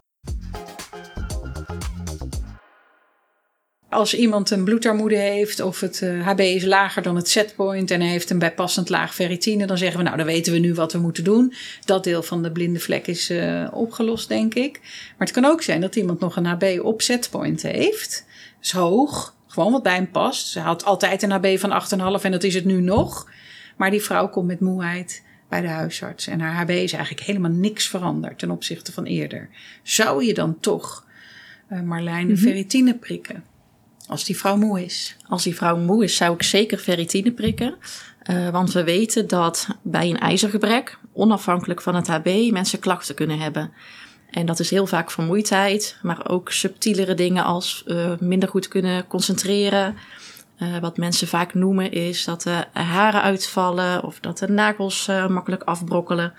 Als 3.89 4.13
iemand 4.13 4.49
een 4.49 4.63
bloedarmoede 4.63 5.15
heeft 5.15 5.59
of 5.59 5.79
het 5.79 6.01
uh, 6.01 6.27
HB 6.27 6.39
is 6.39 6.65
lager 6.65 7.01
dan 7.01 7.15
het 7.15 7.29
setpoint 7.29 7.91
en 7.91 8.01
hij 8.01 8.09
heeft 8.09 8.29
een 8.29 8.39
bijpassend 8.39 8.89
laag 8.89 9.15
ferritine, 9.15 9.65
dan 9.65 9.77
zeggen 9.77 9.97
we 9.97 10.03
nou, 10.03 10.17
dan 10.17 10.25
weten 10.25 10.53
we 10.53 10.59
nu 10.59 10.73
wat 10.73 10.93
we 10.93 10.99
moeten 10.99 11.23
doen. 11.23 11.53
Dat 11.85 12.03
deel 12.03 12.23
van 12.23 12.43
de 12.43 12.51
blinde 12.51 12.79
vlek 12.79 13.07
is 13.07 13.29
uh, 13.29 13.67
opgelost, 13.71 14.27
denk 14.27 14.53
ik. 14.53 14.79
Maar 14.81 15.27
het 15.27 15.31
kan 15.31 15.45
ook 15.45 15.61
zijn 15.61 15.81
dat 15.81 15.95
iemand 15.95 16.19
nog 16.19 16.35
een 16.35 16.45
HB 16.45 16.79
op 16.83 17.01
setpoint 17.01 17.61
heeft. 17.61 18.25
Dus 18.59 18.71
hoog, 18.71 19.35
gewoon 19.47 19.71
wat 19.71 19.83
bij 19.83 19.95
hem 19.95 20.11
past. 20.11 20.47
Ze 20.47 20.59
had 20.59 20.85
altijd 20.85 21.23
een 21.23 21.31
HB 21.31 21.57
van 21.57 21.81
8,5 22.17 22.23
en 22.23 22.31
dat 22.31 22.43
is 22.43 22.53
het 22.53 22.65
nu 22.65 22.81
nog. 22.81 23.31
Maar 23.77 23.91
die 23.91 24.01
vrouw 24.01 24.29
komt 24.29 24.47
met 24.47 24.59
moeheid 24.59 25.23
bij 25.47 25.61
de 25.61 25.67
huisarts 25.67 26.27
en 26.27 26.39
haar 26.39 26.53
HB 26.53 26.69
is 26.69 26.93
eigenlijk 26.93 27.25
helemaal 27.25 27.51
niks 27.51 27.87
veranderd 27.87 28.39
ten 28.39 28.51
opzichte 28.51 28.91
van 28.91 29.05
eerder. 29.05 29.49
Zou 29.83 30.25
je 30.25 30.33
dan 30.33 30.59
toch, 30.59 31.05
uh, 31.71 31.81
Marlijn, 31.81 32.27
mm 32.27 32.33
-hmm. 32.33 32.37
ferritine 32.37 32.95
prikken? 32.95 33.48
Als 34.09 34.23
die 34.23 34.37
vrouw 34.37 34.55
moe 34.55 34.85
is. 34.85 35.15
Als 35.27 35.43
die 35.43 35.55
vrouw 35.55 35.77
moe 35.77 36.03
is, 36.03 36.15
zou 36.15 36.33
ik 36.33 36.43
zeker 36.43 36.77
ferritine 36.77 37.31
prikken. 37.31 37.75
Uh, 38.29 38.49
want 38.49 38.71
we 38.71 38.83
weten 38.83 39.27
dat 39.27 39.67
bij 39.81 40.09
een 40.09 40.19
ijzergebrek, 40.19 40.97
onafhankelijk 41.13 41.81
van 41.81 41.95
het 41.95 42.07
HB, 42.07 42.51
mensen 42.51 42.79
klachten 42.79 43.15
kunnen 43.15 43.39
hebben. 43.39 43.71
En 44.29 44.45
dat 44.45 44.59
is 44.59 44.69
heel 44.69 44.87
vaak 44.87 45.11
vermoeidheid, 45.11 45.97
maar 46.01 46.29
ook 46.29 46.51
subtielere 46.51 47.13
dingen 47.13 47.43
als 47.43 47.83
uh, 47.87 48.11
minder 48.19 48.49
goed 48.49 48.67
kunnen 48.67 49.07
concentreren. 49.07 49.95
Uh, 50.59 50.77
wat 50.77 50.97
mensen 50.97 51.27
vaak 51.27 51.53
noemen 51.53 51.91
is 51.91 52.23
dat 52.25 52.41
de 52.41 52.65
haren 52.73 53.21
uitvallen 53.21 54.03
of 54.03 54.19
dat 54.19 54.37
de 54.37 54.47
nagels 54.47 55.07
makkelijk 55.27 55.63
afbrokkelen. 55.63 56.33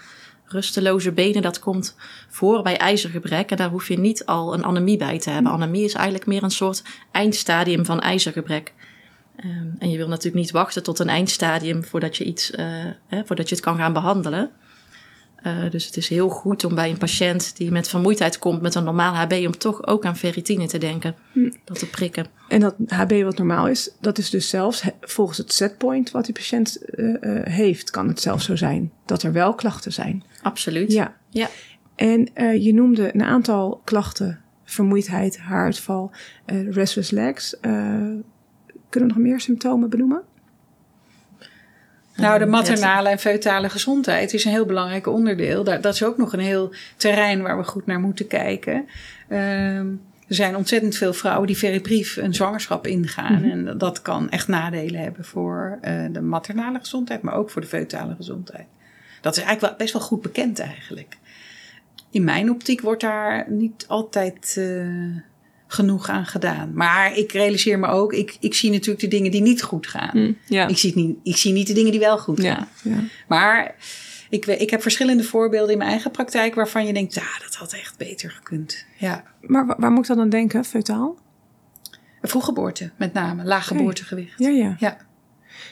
Rusteloze 0.52 1.12
benen, 1.12 1.42
dat 1.42 1.58
komt 1.58 1.96
voor 2.28 2.62
bij 2.62 2.76
ijzergebrek. 2.76 3.50
En 3.50 3.56
daar 3.56 3.70
hoef 3.70 3.88
je 3.88 3.98
niet 3.98 4.26
al 4.26 4.54
een 4.54 4.64
anemie 4.64 4.96
bij 4.96 5.18
te 5.18 5.30
hebben. 5.30 5.52
Anemie 5.52 5.84
is 5.84 5.94
eigenlijk 5.94 6.26
meer 6.26 6.42
een 6.42 6.50
soort 6.50 6.82
eindstadium 7.12 7.84
van 7.84 8.00
ijzergebrek. 8.00 8.72
Ehm, 9.36 9.68
en 9.78 9.90
je 9.90 9.96
wil 9.96 10.08
natuurlijk 10.08 10.42
niet 10.42 10.50
wachten 10.50 10.82
tot 10.82 10.98
een 10.98 11.08
eindstadium 11.08 11.84
voordat 11.84 12.16
je, 12.16 12.24
iets, 12.24 12.52
hè, 13.06 13.24
voordat 13.24 13.48
je 13.48 13.54
het 13.54 13.64
kan 13.64 13.76
gaan 13.76 13.92
behandelen. 13.92 14.50
Uh, 15.46 15.70
dus 15.70 15.86
het 15.86 15.96
is 15.96 16.08
heel 16.08 16.28
goed 16.28 16.64
om 16.64 16.74
bij 16.74 16.90
een 16.90 16.98
patiënt 16.98 17.56
die 17.56 17.70
met 17.70 17.88
vermoeidheid 17.88 18.38
komt 18.38 18.60
met 18.60 18.74
een 18.74 18.84
normaal 18.84 19.14
HB, 19.14 19.44
om 19.46 19.58
toch 19.58 19.86
ook 19.86 20.04
aan 20.04 20.16
ferritine 20.16 20.66
te 20.66 20.78
denken. 20.78 21.14
Hm. 21.32 21.50
Dat 21.64 21.78
te 21.78 21.90
prikken. 21.90 22.26
En 22.48 22.60
dat 22.60 22.74
HB 22.86 23.22
wat 23.22 23.38
normaal 23.38 23.68
is, 23.68 23.90
dat 24.00 24.18
is 24.18 24.30
dus 24.30 24.48
zelfs 24.48 24.84
volgens 25.00 25.38
het 25.38 25.52
setpoint 25.52 26.10
wat 26.10 26.24
die 26.24 26.34
patiënt 26.34 26.78
uh, 26.94 27.16
heeft, 27.42 27.90
kan 27.90 28.08
het 28.08 28.20
zelfs 28.20 28.44
zo 28.44 28.56
zijn 28.56 28.92
dat 29.06 29.22
er 29.22 29.32
wel 29.32 29.54
klachten 29.54 29.92
zijn. 29.92 30.24
Absoluut. 30.42 30.92
Ja. 30.92 31.16
ja. 31.28 31.48
En 31.94 32.28
je 32.62 32.74
noemde 32.74 33.14
een 33.14 33.22
aantal 33.22 33.80
klachten: 33.84 34.40
vermoeidheid, 34.64 35.38
haaruitval, 35.38 36.10
restless 36.70 37.10
legs. 37.10 37.56
kunnen 37.60 38.18
we 38.90 39.06
nog 39.06 39.16
meer 39.16 39.40
symptomen 39.40 39.90
benoemen? 39.90 40.22
Nou, 42.20 42.38
de 42.38 42.46
maternale 42.46 43.08
en 43.08 43.18
feutale 43.18 43.68
gezondheid 43.68 44.34
is 44.34 44.44
een 44.44 44.50
heel 44.50 44.66
belangrijk 44.66 45.06
onderdeel. 45.06 45.64
Dat, 45.64 45.94
is 45.94 46.02
ook 46.02 46.16
nog 46.16 46.32
een 46.32 46.40
heel 46.40 46.74
terrein 46.96 47.42
waar 47.42 47.58
we 47.58 47.64
goed 47.64 47.86
naar 47.86 48.00
moeten 48.00 48.26
kijken. 48.26 48.88
Ehm, 49.28 49.86
er 50.28 50.34
zijn 50.34 50.56
ontzettend 50.56 50.96
veel 50.96 51.12
vrouwen 51.12 51.46
die 51.46 51.56
veribrief 51.56 52.16
een 52.16 52.34
zwangerschap 52.34 52.86
ingaan. 52.86 53.40
Mhm. 53.40 53.50
En 53.50 53.78
dat 53.78 54.02
kan 54.02 54.30
echt 54.30 54.48
nadelen 54.48 55.00
hebben 55.00 55.24
voor 55.24 55.78
uh, 55.82 56.04
de 56.12 56.20
maternale 56.20 56.78
gezondheid, 56.78 57.22
maar 57.22 57.34
ook 57.34 57.50
voor 57.50 57.62
de 57.62 57.68
feutale 57.68 58.14
gezondheid. 58.14 58.66
Dat 59.20 59.36
is 59.36 59.42
eigenlijk 59.42 59.68
wel, 59.68 59.78
best 59.86 59.92
wel 59.92 60.02
goed 60.02 60.22
bekend 60.22 60.58
eigenlijk. 60.58 61.18
In 62.10 62.24
mijn 62.24 62.50
optiek 62.50 62.80
wordt 62.80 63.00
daar 63.00 63.46
niet 63.48 63.84
altijd 63.88 64.54
uh, 64.58 65.16
genoeg 65.72 66.08
aan 66.08 66.26
gedaan. 66.26 66.72
Maar 66.74 67.16
ik 67.16 67.32
realiseer 67.32 67.78
me 67.78 67.86
ook, 67.86 68.12
ik, 68.12 68.36
ik 68.40 68.54
zie 68.54 68.70
natuurlijk 68.70 69.00
de 69.00 69.08
dingen 69.08 69.30
die 69.30 69.42
niet 69.42 69.62
goed 69.62 69.86
gaan. 69.86 70.10
Mm, 70.12 70.36
ja. 70.46 70.66
ik, 70.66 70.78
zie 70.78 70.92
niet, 70.94 71.16
ik 71.22 71.36
zie 71.36 71.52
niet 71.52 71.66
de 71.66 71.72
dingen 71.72 71.90
die 71.90 72.00
wel 72.00 72.18
goed 72.18 72.40
gaan. 72.40 72.68
Ja, 72.82 73.02
Maar 73.28 73.74
ik, 74.30 74.46
ik 74.46 74.70
heb 74.70 74.82
verschillende 74.82 75.24
voorbeelden 75.24 75.72
in 75.72 75.78
mijn 75.78 75.90
eigen 75.90 76.10
praktijk 76.10 76.54
waarvan 76.54 76.86
je 76.86 76.92
denkt, 76.92 77.14
ja, 77.14 77.38
dat 77.42 77.54
had 77.54 77.72
echt 77.72 77.96
beter 77.96 78.30
gekund. 78.30 78.84
Ja. 78.96 79.24
Maar 79.40 79.74
waar, 79.78 79.90
moet 79.90 80.02
ik 80.02 80.14
dan 80.14 80.20
aan 80.20 80.28
denken, 80.28 80.64
feutaal? 80.64 81.18
Vroeggeboorte, 82.22 82.90
met 82.96 83.12
name, 83.12 83.44
laag 83.44 83.66
geboortegewicht. 83.66 84.38
Ja, 84.38 84.48
ja. 84.48 84.76
ja. 84.78 84.96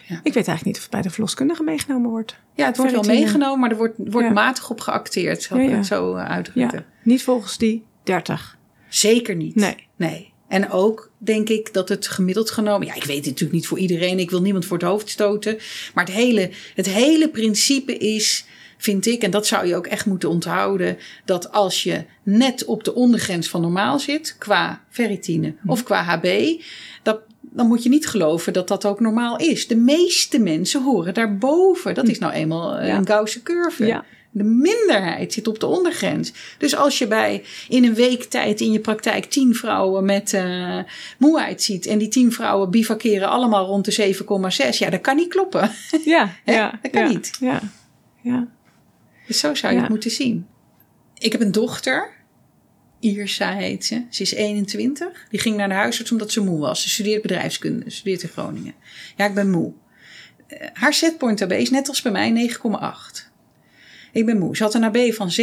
Ja. 0.06 0.20
Ik 0.22 0.34
weet 0.34 0.48
eigenlijk 0.48 0.64
niet 0.64 0.76
of 0.76 0.82
het 0.82 0.90
bij 0.90 1.02
de 1.02 1.10
verloskundige 1.10 1.62
meegenomen 1.62 2.10
wordt. 2.10 2.36
Ja, 2.54 2.66
het 2.66 2.76
wordt 2.76 2.92
wel 2.92 3.02
meegenomen, 3.02 3.60
maar 3.60 3.70
er 3.70 3.76
wordt, 3.76 3.94
wordt 3.96 4.32
matig 4.32 4.70
op 4.70 4.80
geacteerd, 4.80 5.42
zal 5.42 5.58
ik 5.58 5.70
het 5.70 5.86
zo 5.86 6.14
uitdrukken. 6.14 6.84
Niet 7.02 7.22
volgens 7.22 7.58
die 7.58 7.84
30. 8.02 8.57
Zeker 8.88 9.36
niet. 9.36 9.54
Nee. 9.54 9.76
Nee. 9.96 10.32
En 10.48 10.70
ook 10.70 11.10
denk 11.18 11.48
ik 11.48 11.72
dat 11.72 11.88
het 11.88 12.08
gemiddeld 12.08 12.50
genomen. 12.50 12.86
Ja, 12.86 12.94
ik 12.94 13.04
weet 13.04 13.16
het 13.16 13.26
natuurlijk 13.26 13.52
niet 13.52 13.66
voor 13.66 13.78
iedereen. 13.78 14.18
Ik 14.18 14.30
wil 14.30 14.40
niemand 14.40 14.64
voor 14.64 14.78
het 14.78 14.86
hoofd 14.86 15.08
stoten. 15.08 15.58
Maar 15.94 16.04
het 16.04 16.14
hele, 16.14 16.50
het 16.74 16.86
hele 16.86 17.28
principe 17.28 17.96
is, 17.96 18.44
vind 18.78 19.06
ik, 19.06 19.22
en 19.22 19.30
dat 19.30 19.46
zou 19.46 19.66
je 19.66 19.76
ook 19.76 19.86
echt 19.86 20.06
moeten 20.06 20.28
onthouden. 20.28 20.98
Dat 21.24 21.52
als 21.52 21.82
je 21.82 22.04
net 22.22 22.64
op 22.64 22.84
de 22.84 22.94
ondergrens 22.94 23.48
van 23.48 23.60
normaal 23.60 23.98
zit, 23.98 24.36
qua 24.38 24.84
ferritine 24.88 25.54
mhm. 25.60 25.70
of 25.70 25.82
qua 25.82 26.02
HB. 26.02 26.60
Dat, 27.02 27.20
dan 27.40 27.66
moet 27.66 27.82
je 27.82 27.88
niet 27.88 28.06
geloven 28.06 28.52
dat 28.52 28.68
dat 28.68 28.84
ook 28.84 29.00
normaal 29.00 29.38
is. 29.38 29.66
De 29.66 29.76
meeste 29.76 30.38
mensen 30.38 30.82
horen 30.82 31.14
daarboven. 31.14 31.94
Dat 31.94 32.08
is 32.08 32.18
nou 32.18 32.32
eenmaal 32.32 32.80
een 32.80 33.06
Gausse 33.06 33.42
curve. 33.42 33.86
Ja. 33.86 34.04
De 34.30 34.44
minderheid 34.44 35.32
zit 35.32 35.48
op 35.48 35.60
de 35.60 35.66
ondergrens. 35.66 36.32
Dus 36.58 36.76
als 36.76 36.98
je 36.98 37.06
bij 37.06 37.44
in 37.68 37.84
een 37.84 37.94
week 37.94 38.24
tijd 38.24 38.60
in 38.60 38.72
je 38.72 38.80
praktijk 38.80 39.24
tien 39.24 39.54
vrouwen 39.54 40.04
met 40.04 40.32
uh, 40.32 40.78
moeheid 41.18 41.62
ziet. 41.62 41.86
En 41.86 41.98
die 41.98 42.08
tien 42.08 42.32
vrouwen 42.32 42.70
bivakeren 42.70 43.28
allemaal 43.28 43.66
rond 43.66 43.84
de 43.84 44.14
7,6. 44.72 44.78
Ja, 44.78 44.90
dat 44.90 45.00
kan 45.00 45.16
niet 45.16 45.28
kloppen. 45.28 45.70
Ja, 46.04 46.36
ja 46.44 46.78
dat 46.82 46.90
kan 46.90 47.08
niet. 47.08 47.36
Ja, 47.40 47.60
ja. 48.22 48.48
Dus 49.26 49.38
zo 49.38 49.54
zou 49.54 49.74
je 49.74 49.80
het 49.80 49.88
moeten 49.88 50.10
zien. 50.10 50.46
Ik 51.18 51.32
heb 51.32 51.40
een 51.40 51.52
dochter. 51.52 52.16
Irsa 53.00 53.54
heet 53.54 53.84
ze. 53.84 54.04
Ze 54.10 54.22
is 54.22 54.32
21. 54.32 55.26
Die 55.30 55.40
ging 55.40 55.56
naar 55.56 55.68
de 55.68 55.74
huisarts 55.74 56.12
omdat 56.12 56.32
ze 56.32 56.40
moe 56.40 56.58
was. 56.58 56.82
Ze 56.82 56.88
studeert 56.88 57.22
bedrijfskunde. 57.22 57.90
Studeert 57.90 58.22
in 58.22 58.28
Groningen. 58.28 58.74
Ja, 59.16 59.26
ik 59.26 59.34
ben 59.34 59.50
moe. 59.50 59.72
Uh, 60.48 60.58
haar 60.72 60.94
setpoint 60.94 61.38
daarbij 61.38 61.62
is 61.62 61.70
net 61.70 61.88
als 61.88 62.02
bij 62.02 62.12
mij 62.12 62.50
9,8. 62.52 63.27
Ik 64.12 64.26
ben 64.26 64.38
moe. 64.38 64.56
Ze 64.56 64.62
had 64.62 64.74
een 64.74 64.84
AB 64.84 65.12
van 65.12 65.30
7,0 65.30 65.42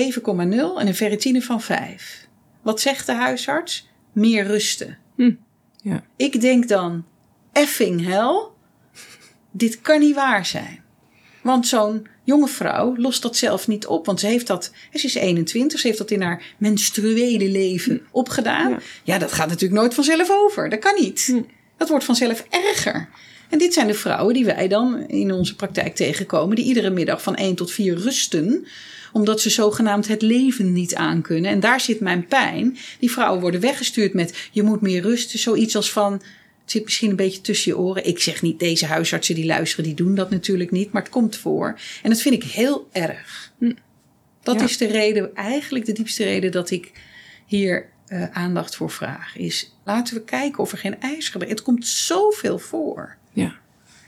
en 0.80 0.88
een 0.88 0.96
ferritine 0.96 1.42
van 1.42 1.62
5. 1.62 2.28
Wat 2.62 2.82
zegt 2.82 3.06
de 3.06 3.14
huisarts? 3.14 3.90
Meer 4.12 4.46
rusten. 4.46 4.98
Hm. 5.16 5.34
Ja. 5.82 6.04
Ik 6.16 6.42
denk 6.42 6.68
dan, 6.68 7.06
effing 7.52 8.06
hell, 8.06 8.48
dit 9.52 9.82
kan 9.82 10.00
niet 10.00 10.16
waar 10.16 10.46
zijn. 10.46 10.84
Want 11.42 11.68
zo'n 11.68 12.08
jonge 12.24 12.48
vrouw 12.48 12.96
lost 12.98 13.22
dat 13.22 13.38
zelf 13.38 13.68
niet 13.68 13.88
op. 13.88 14.06
Want 14.06 14.20
ze 14.20 14.28
heeft 14.28 14.48
dat, 14.48 14.72
ze 14.94 15.06
is 15.06 15.16
21, 15.16 15.80
ze 15.80 15.88
heeft 15.88 16.00
dat 16.00 16.12
in 16.12 16.22
haar 16.22 16.56
menstruele 16.58 17.50
leven 17.50 17.96
hm. 17.96 18.04
opgedaan. 18.12 18.70
Ja. 18.70 18.80
ja. 19.04 19.18
dat 19.18 19.32
gaat 19.32 19.50
natuurlijk 19.50 19.82
nooit 19.82 19.94
vanzelf 19.94 20.30
over. 20.30 20.70
Dat 20.70 20.80
kan 20.80 20.96
niet. 21.00 21.26
Hm. 21.26 21.42
Dat 21.78 21.90
wordt 21.90 22.06
vanzelf 22.06 22.46
erger. 22.50 23.10
En 23.50 23.58
dit 23.58 23.74
zijn 23.74 23.88
de 23.88 23.94
vrouwen 23.94 24.34
die 24.34 24.46
wij 24.46 24.68
dan 24.68 25.08
in 25.08 25.32
onze 25.32 25.56
praktijk 25.56 25.96
tegenkomen, 25.96 26.56
die 26.56 26.66
iedere 26.66 26.90
middag 26.90 27.22
van 27.22 27.36
1 27.36 27.56
tot 27.56 27.72
4 27.72 27.98
rusten 27.98 28.66
omdat 29.16 29.42
ze 29.42 29.50
zogenaamd 29.50 30.08
het 30.08 30.22
leven 30.22 30.74
niet 30.74 30.96
aankunnen. 30.96 31.52
En 31.52 31.60
daar 31.60 31.80
zit 31.80 32.00
mijn 32.00 32.28
pijn. 32.28 32.78
Die 33.00 33.12
vrouwen 33.12 33.42
worden 33.42 33.62
weggestuurd 33.62 34.14
met 34.14 34.50
je 34.52 34.64
moet 34.64 34.82
meer 34.82 35.02
rusten. 35.02 35.40
Zoiets 35.40 35.76
als 35.76 35.92
van 35.92 36.14
het 36.14 36.72
zit 36.74 36.84
misschien 36.84 37.10
een 37.10 37.16
beetje 37.16 37.42
tussen 37.42 37.72
je 37.72 37.78
oren. 37.78 38.06
Ik 38.06 38.20
zeg 38.20 38.42
niet 38.42 38.60
deze 38.60 38.86
huisartsen 38.86 39.36
die 39.36 39.46
luisteren, 39.46 39.86
die 39.86 39.94
doen 39.94 40.16
dat 40.16 40.30
natuurlijk 40.30 40.72
niet, 40.72 40.92
maar 40.92 41.02
het 41.02 41.12
komt 41.12 41.38
voor. 41.38 41.80
En 42.04 42.10
dat 42.10 42.22
vind 42.22 42.36
ik 42.36 42.44
heel 42.44 42.88
erg. 42.92 43.52
Hm. 43.60 43.74
Dat 44.44 44.62
is 44.62 44.78
de 44.78 44.88
reden, 44.88 45.36
eigenlijk 45.36 45.86
de 45.86 45.92
diepste 45.92 46.24
reden 46.24 46.52
dat 46.52 46.72
ik 46.72 46.92
hier 47.46 47.90
uh, 48.08 48.30
aandacht 48.32 48.76
voor 48.76 48.90
vraag. 48.90 49.38
Is 49.38 49.76
laten 49.84 50.16
we 50.16 50.24
kijken 50.24 50.60
of 50.60 50.72
er 50.72 50.78
geen 50.78 51.02
ijzer 51.02 51.48
Het 51.48 51.62
komt 51.62 51.88
zoveel 51.88 52.60
voor. 52.60 53.18
Ja. 53.36 53.54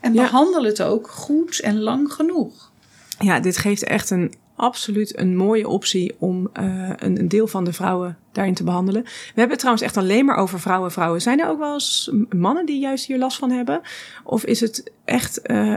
En 0.00 0.12
behandel 0.12 0.64
het 0.64 0.82
ook 0.82 1.08
goed 1.08 1.60
en 1.60 1.80
lang 1.80 2.12
genoeg. 2.12 2.70
Ja, 3.18 3.40
dit 3.40 3.56
geeft 3.56 3.84
echt 3.84 4.10
een 4.10 4.34
absoluut 4.56 5.18
een 5.18 5.36
mooie 5.36 5.68
optie 5.68 6.16
om 6.18 6.50
uh, 6.60 6.90
een, 6.96 7.18
een, 7.18 7.28
deel 7.28 7.46
van 7.46 7.64
de 7.64 7.72
vrouwen 7.72 8.18
daarin 8.32 8.54
te 8.54 8.64
behandelen. 8.64 9.02
We 9.02 9.10
hebben 9.24 9.50
het 9.50 9.58
trouwens 9.58 9.84
echt 9.84 9.96
alleen 9.96 10.24
maar 10.24 10.36
over 10.36 10.60
vrouwen. 10.60 10.92
Vrouwen. 10.92 11.20
Zijn 11.20 11.40
er 11.40 11.48
ook 11.48 11.58
wel 11.58 11.72
eens 11.72 12.12
mannen 12.36 12.66
die 12.66 12.80
juist 12.80 13.06
hier 13.06 13.18
last 13.18 13.38
van 13.38 13.50
hebben? 13.50 13.80
Of 14.24 14.44
is 14.44 14.60
het 14.60 14.92
echt 15.04 15.40
uh, 15.50 15.74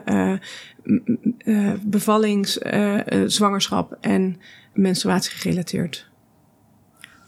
uh, 1.44 1.74
bevallings, 1.82 2.60
zwangerschap 3.26 3.98
en 4.02 4.42
menstruatie 4.74 5.32
gerelateerd? 5.32 6.11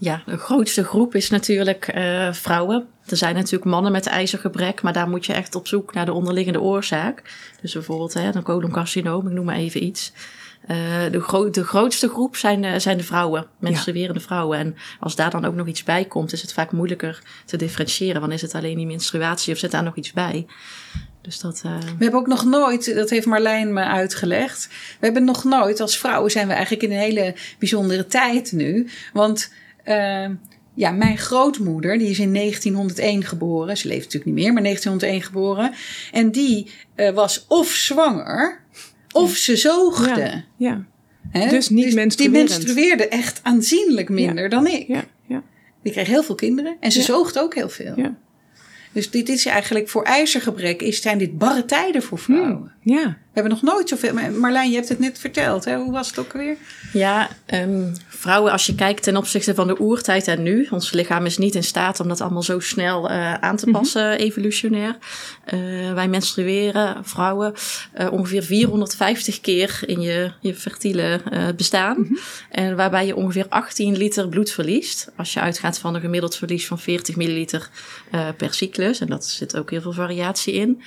Ja, 0.03 0.23
de 0.25 0.37
grootste 0.37 0.83
groep 0.83 1.15
is 1.15 1.29
natuurlijk 1.29 1.95
uh, 1.95 2.33
vrouwen. 2.33 2.87
Er 3.05 3.17
zijn 3.17 3.35
natuurlijk 3.35 3.63
mannen 3.63 3.91
met 3.91 4.05
ijzergebrek, 4.05 4.81
maar 4.81 4.93
daar 4.93 5.09
moet 5.09 5.25
je 5.25 5.33
echt 5.33 5.55
op 5.55 5.67
zoek 5.67 5.93
naar 5.93 6.05
de 6.05 6.13
onderliggende 6.13 6.61
oorzaak. 6.61 7.21
Dus 7.61 7.73
bijvoorbeeld 7.73 8.13
hè, 8.13 8.35
een 8.35 8.43
coloncarcinoom, 8.43 9.27
ik 9.27 9.33
noem 9.33 9.45
maar 9.45 9.55
even 9.55 9.83
iets. 9.83 10.13
Uh, 10.63 10.77
de, 11.11 11.19
gro 11.19 11.49
de, 11.49 11.63
grootste 11.63 12.09
groep 12.09 12.35
zijn, 12.35 12.61
de, 12.61 12.79
zijn 12.79 12.97
de 12.97 13.03
vrouwen, 13.03 13.47
menstruerende 13.59 14.19
ja. 14.19 14.25
vrouwen. 14.25 14.57
En 14.57 14.75
als 14.99 15.15
daar 15.15 15.29
dan 15.29 15.45
ook 15.45 15.55
nog 15.55 15.67
iets 15.67 15.83
bij 15.83 16.05
komt, 16.05 16.33
is 16.33 16.41
het 16.41 16.53
vaak 16.53 16.71
moeilijker 16.71 17.21
te 17.45 17.57
differentiëren. 17.57 18.21
Want 18.21 18.33
is 18.33 18.41
het 18.41 18.55
alleen 18.55 18.77
die 18.77 18.85
menstruatie 18.85 19.53
of 19.53 19.59
zit 19.59 19.71
daar 19.71 19.83
nog 19.83 19.95
iets 19.95 20.13
bij? 20.13 20.45
Dus 21.21 21.39
dat, 21.39 21.61
uh... 21.65 21.77
We 21.79 22.03
hebben 22.03 22.19
ook 22.19 22.27
nog 22.27 22.45
nooit, 22.45 22.95
dat 22.95 23.09
heeft 23.09 23.25
Marlijn 23.25 23.73
me 23.73 23.83
uitgelegd. 23.83 24.67
We 24.99 25.05
hebben 25.05 25.23
nog 25.23 25.43
nooit, 25.43 25.79
als 25.79 25.97
vrouwen 25.97 26.31
zijn 26.31 26.47
we 26.47 26.53
eigenlijk 26.53 26.83
in 26.83 26.91
een 26.91 26.97
hele 26.97 27.35
bijzondere 27.59 28.07
tijd 28.07 28.51
nu. 28.51 28.89
Want 29.13 29.51
uh, 29.85 30.29
ja, 30.73 30.91
mijn 30.91 31.17
grootmoeder, 31.17 31.97
die 31.97 32.09
is 32.09 32.19
in 32.19 32.33
1901 32.33 33.23
geboren. 33.23 33.77
Ze 33.77 33.87
leeft 33.87 34.03
natuurlijk 34.03 34.25
niet 34.25 34.43
meer, 34.43 34.53
maar 34.53 34.63
1901 34.63 35.21
geboren. 35.21 35.73
En 36.11 36.31
die 36.31 36.71
uh, 36.95 37.09
was 37.09 37.45
of 37.47 37.67
zwanger, 37.67 38.61
of 39.11 39.35
ze 39.35 39.55
zoogde. 39.55 40.43
Ja. 40.57 40.85
ja. 41.31 41.49
Dus 41.49 41.69
niet 41.69 41.85
dus 41.85 41.93
menstruerend. 41.93 42.47
Die 42.47 42.57
menstrueerde 42.57 43.07
echt 43.07 43.39
aanzienlijk 43.43 44.09
minder 44.09 44.43
ja. 44.43 44.49
dan 44.49 44.67
ik. 44.67 44.87
Ja. 44.87 45.05
Ja. 45.27 45.43
Die 45.83 45.91
kreeg 45.91 46.07
heel 46.07 46.23
veel 46.23 46.35
kinderen 46.35 46.77
en 46.79 46.91
ze 46.91 47.01
zoogde 47.01 47.39
ook 47.39 47.55
heel 47.55 47.69
veel. 47.69 47.93
Ja. 47.95 48.17
Dus 48.91 49.09
dit 49.09 49.29
is 49.29 49.45
eigenlijk 49.45 49.89
voor 49.89 50.03
ijzergebrek 50.03 50.81
is, 50.81 51.01
zijn 51.01 51.17
dit 51.17 51.37
barre 51.37 51.65
tijden 51.65 52.03
voor 52.03 52.19
vrouwen. 52.19 52.71
Ja. 52.81 53.17
We 53.33 53.39
hebben 53.41 53.59
nog 53.61 53.73
nooit 53.73 53.89
zoveel. 53.89 54.13
Marlijn, 54.13 54.69
je 54.69 54.75
hebt 54.75 54.89
het 54.89 54.99
net 54.99 55.19
verteld. 55.19 55.65
Hè? 55.65 55.77
Hoe 55.77 55.91
was 55.91 56.07
het 56.07 56.19
ook 56.19 56.33
weer? 56.33 56.57
Ja, 56.91 57.29
ehm, 57.45 57.93
vrouwen, 58.07 58.51
als 58.51 58.65
je 58.65 58.75
kijkt 58.75 59.03
ten 59.03 59.17
opzichte 59.17 59.55
van 59.55 59.67
de 59.67 59.79
oertijd 59.79 60.27
en 60.27 60.43
nu, 60.43 60.67
ons 60.69 60.91
lichaam 60.91 61.25
is 61.25 61.37
niet 61.37 61.55
in 61.55 61.63
staat 61.63 61.99
om 61.99 62.07
dat 62.07 62.21
allemaal 62.21 62.43
zo 62.43 62.59
snel 62.59 63.09
eh, 63.09 63.33
aan 63.33 63.55
te 63.55 63.71
passen, 63.71 64.17
evolutionair. 64.17 64.97
Eh, 65.45 65.59
wij 65.93 66.07
menstrueren, 66.07 67.05
vrouwen, 67.05 67.53
eh, 67.93 68.11
ongeveer 68.11 68.43
450 68.43 69.41
keer 69.41 69.79
in 69.85 70.01
je, 70.01 70.31
je 70.39 70.55
fertiele 70.55 71.21
bestaan. 71.55 72.17
En 72.49 72.75
waarbij 72.75 73.05
je 73.05 73.15
ongeveer 73.15 73.45
18 73.49 73.97
liter 73.97 74.29
bloed 74.29 74.51
verliest. 74.51 75.11
Als 75.15 75.33
je 75.33 75.39
uitgaat 75.39 75.79
van 75.79 75.95
een 75.95 76.01
gemiddeld 76.01 76.35
verlies 76.35 76.67
van 76.67 76.79
40 76.79 77.15
milliliter 77.15 77.69
per 78.37 78.53
cyclus. 78.53 78.99
En 78.99 79.07
dat 79.07 79.25
zit 79.25 79.57
ook 79.57 79.69
heel 79.69 79.81
veel 79.81 79.93
variatie 79.93 80.53
in. 80.53 80.81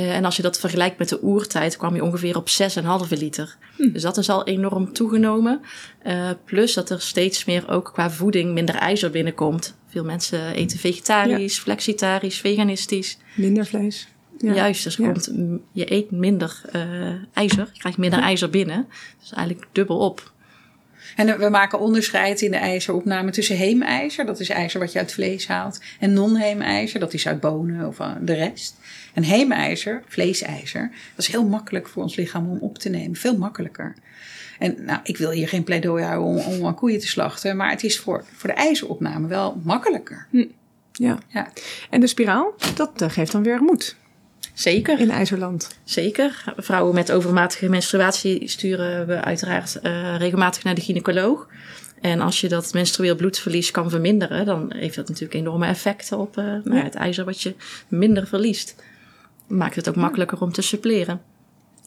Eh, 0.00 0.16
en 0.16 0.24
als 0.24 0.36
je 0.36 0.42
dat 0.42 0.58
vergelijkt 0.60 0.98
met 0.98 1.08
de 1.08 1.22
oertijd, 1.22 1.76
kwam 1.76 1.94
je 1.94 2.04
ongeveer 2.04 2.36
op 2.36 2.48
6,5 2.48 3.18
liter. 3.18 3.56
Dus 3.92 4.02
dat 4.02 4.16
is 4.16 4.28
al 4.28 4.44
enorm 4.46 4.92
toegenomen. 4.92 5.60
Eh, 6.02 6.30
plus 6.44 6.74
dat 6.74 6.90
er 6.90 7.00
steeds 7.00 7.44
meer 7.44 7.68
ook 7.70 7.90
qua 7.92 8.10
voeding 8.10 8.52
minder 8.52 8.74
ijzer 8.74 9.10
binnenkomt. 9.10 9.76
Veel 9.86 10.04
mensen 10.04 10.54
eten 10.54 10.78
vegetarisch, 10.78 11.58
flexitarisch, 11.58 12.38
veganistisch. 12.38 13.18
Minder 13.34 13.66
vlees. 13.66 14.08
Ja. 14.38 14.54
Juist, 14.54 14.84
dus 14.84 14.96
Ja. 14.96 15.04
komt, 15.04 15.32
je 15.72 15.92
eet 15.92 16.10
minder 16.10 16.60
eh, 16.72 16.82
ijzer. 17.32 17.68
Je 17.72 17.78
krijgt 17.78 17.98
minder 17.98 18.18
ijzer 18.18 18.50
binnen. 18.50 18.88
Dus 19.20 19.32
eigenlijk 19.32 19.66
dubbel 19.72 19.98
op. 19.98 20.32
En 21.16 21.28
eh, 21.28 21.34
we 21.34 21.48
maken 21.48 21.80
onderscheid 21.80 22.40
in 22.40 22.50
de 22.50 22.56
ijzeropname 22.56 23.30
tussen 23.30 23.56
heemijzer, 23.56 24.26
dat 24.26 24.40
is 24.40 24.48
ijzer 24.48 24.80
wat 24.80 24.92
je 24.92 24.98
uit 24.98 25.12
vlees 25.12 25.48
haalt, 25.48 25.80
en 26.00 26.12
non-heemijzer, 26.12 27.00
dat 27.00 27.14
is 27.14 27.26
uit 27.26 27.40
bonen 27.40 27.86
of 27.86 27.98
uh, 27.98 28.12
de 28.20 28.34
rest. 28.34 28.76
En 29.14 29.22
heemijzer, 29.22 30.02
vleesijzer, 30.06 30.90
dat 31.14 31.26
is 31.26 31.32
heel 31.32 31.44
makkelijk 31.46 31.88
voor 31.88 32.02
ons 32.02 32.16
lichaam 32.16 32.50
om 32.50 32.58
op 32.58 32.78
te 32.78 32.88
nemen, 32.88 33.16
veel 33.16 33.36
makkelijker. 33.36 33.94
En 34.58 34.76
nou, 34.84 35.00
ik 35.02 35.16
wil 35.16 35.30
hier 35.30 35.48
geen 35.48 35.64
pleidooi 35.64 36.04
houden 36.04 36.44
om, 36.44 36.54
om 36.54 36.66
aan 36.66 36.74
koeien 36.74 37.00
te 37.00 37.08
slachten, 37.08 37.56
maar 37.56 37.70
het 37.70 37.84
is 37.84 37.98
voor, 37.98 38.24
voor 38.32 38.48
de 38.48 38.56
ijzeropname 38.56 39.28
wel 39.28 39.60
makkelijker. 39.64 40.26
Ja. 40.92 41.18
Ja. 41.28 41.52
En 41.90 42.00
de 42.00 42.06
spiraal, 42.06 42.54
dat 42.74 43.02
eh, 43.02 43.10
geeft 43.10 43.32
dan 43.32 43.42
weer 43.42 43.62
moed 43.62 43.96
Zeker. 44.60 45.00
in 45.00 45.10
IJzerland. 45.10 45.68
Zeker. 45.84 46.44
Vrouwen 46.56 46.94
met 46.94 47.12
overmatige 47.12 47.68
menstruatie 47.68 48.48
sturen 48.48 49.06
we 49.06 49.20
uiteraard 49.20 49.80
eh, 49.80 50.16
regelmatig 50.16 50.64
naar 50.64 50.74
de 50.74 50.80
gynaecoloog. 50.80 51.48
En 52.00 52.20
als 52.20 52.40
je 52.40 52.48
dat 52.48 52.72
menstrueel 52.72 53.16
bloedverlies 53.16 53.70
kan 53.70 53.90
verminderen, 53.90 54.46
dan 54.46 54.72
heeft 54.72 54.96
dat 54.96 55.08
natuurlijk 55.08 55.34
enorme 55.34 55.66
effecten 55.66 56.18
op 56.18 56.36
eh, 56.36 56.44
ja, 56.64 56.82
het 56.82 56.94
ijzer 56.94 57.24
wat 57.24 57.42
je 57.42 57.54
minder 57.88 58.26
verliest. 58.26 58.74
Maakt 59.46 59.76
het 59.76 59.88
ook 59.88 59.96
makkelijker 59.96 60.40
om 60.40 60.52
te 60.52 60.62
suppleren. 60.62 61.20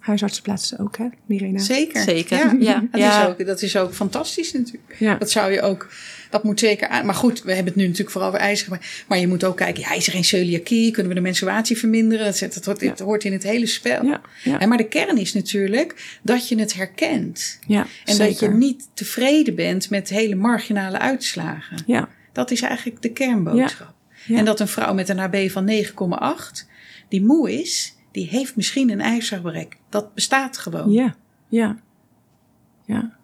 Huisartsen 0.03 0.43
plaatsen 0.43 0.79
ook, 0.79 0.97
hè, 0.97 1.05
Mirena? 1.25 1.59
Zeker. 1.59 2.01
Zeker, 2.01 2.37
Ja. 2.37 2.55
ja. 2.59 2.79
Dat, 2.91 2.99
Ja. 3.01 3.21
Is 3.23 3.27
ook, 3.29 3.45
dat 3.45 3.61
is 3.61 3.77
ook 3.77 3.93
fantastisch 3.93 4.53
natuurlijk. 4.53 4.95
Ja. 4.99 5.15
Dat 5.15 5.31
zou 5.31 5.51
je 5.51 5.61
ook, 5.61 5.87
dat 6.29 6.43
moet 6.43 6.59
zeker 6.59 6.87
aan. 6.87 7.05
Maar 7.05 7.15
goed, 7.15 7.41
we 7.43 7.47
hebben 7.53 7.65
het 7.67 7.75
nu 7.75 7.83
natuurlijk 7.83 8.11
vooral 8.11 8.29
over 8.29 8.41
ijzer. 8.41 8.69
Maar, 8.69 9.03
maar 9.07 9.19
je 9.19 9.27
moet 9.27 9.43
ook 9.43 9.57
kijken, 9.57 9.81
ja, 9.81 9.93
is 9.93 10.05
er 10.07 10.13
geen 10.13 10.23
celiakie? 10.23 10.91
Kunnen 10.91 11.09
we 11.11 11.17
de 11.17 11.23
menstruatie 11.23 11.77
verminderen? 11.77 12.25
Dat, 12.25 12.53
dat, 12.53 12.65
hoort, 12.65 12.81
het 12.81 12.99
hoort 12.99 13.23
in 13.23 13.31
het 13.31 13.43
hele 13.43 13.65
spel. 13.65 14.05
Ja, 14.05 14.21
ja. 14.43 14.59
En 14.59 14.69
maar 14.69 14.77
de 14.77 14.87
kern 14.87 15.17
is 15.17 15.33
natuurlijk 15.33 16.17
dat 16.21 16.47
je 16.47 16.59
het 16.59 16.73
herkent. 16.73 17.59
Ja, 17.67 17.87
En 18.05 18.17
dat 18.17 18.27
je 18.27 18.33
zeker. 18.35 18.55
niet 18.55 18.87
tevreden 18.93 19.55
bent 19.55 19.89
met 19.89 20.09
hele 20.09 20.35
marginale 20.35 20.99
uitslagen. 20.99 21.77
Ja, 21.85 22.09
Dat 22.31 22.51
is 22.51 22.61
eigenlijk 22.61 23.01
de 23.01 23.11
kernboodschap. 23.11 23.93
Ja. 24.25 24.37
En 24.37 24.45
dat 24.45 24.59
een 24.59 24.67
vrouw 24.67 24.93
met 24.93 25.09
een 25.09 25.17
HB 25.19 25.49
van 25.49 25.69
9,8, 25.69 26.67
die 27.09 27.23
moe 27.23 27.61
is, 27.61 27.93
die 28.13 28.27
heeft 28.27 28.55
misschien 28.55 28.89
een 28.89 29.01
ijzergebrek. 29.01 29.77
Dat 29.89 30.13
bestaat 30.13 30.57
gewoon. 30.57 30.91
ja, 30.91 31.15
ja. 31.47 31.81
Ja, 32.85 33.17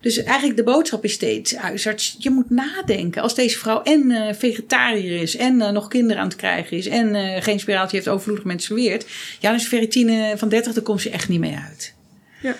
Dus 0.00 0.22
eigenlijk 0.22 0.56
de 0.56 0.64
boodschap 0.64 1.04
is 1.04 1.12
steeds, 1.12 1.54
huisarts, 1.54 2.16
je 2.18 2.30
moet 2.30 2.50
nadenken. 2.50 3.22
Als 3.22 3.34
deze 3.34 3.58
vrouw 3.58 3.82
en 3.82 4.10
eh, 4.10 4.34
vegetariër 4.34 5.20
is 5.20 5.36
en 5.36 5.60
eh, 5.60 5.70
nog 5.70 5.88
kinderen 5.88 6.22
aan 6.22 6.28
het 6.28 6.36
krijgen 6.36 6.76
is 6.76 6.86
en 6.86 7.14
eh, 7.14 7.42
geen 7.42 7.60
spiraaltje 7.60 7.96
heeft 7.96 8.08
overvloedig 8.08 8.44
menstrueert. 8.44 9.06
Ja, 9.40 9.50
dan 9.50 9.58
is 9.58 9.66
ferritine 9.66 10.34
van 10.36 10.48
30, 10.48 10.72
daar 10.72 10.82
komt 10.82 11.00
ze 11.00 11.10
echt 11.10 11.28
niet 11.28 11.40
mee 11.40 11.56
uit. 11.68 11.94
Ja. 12.42 12.54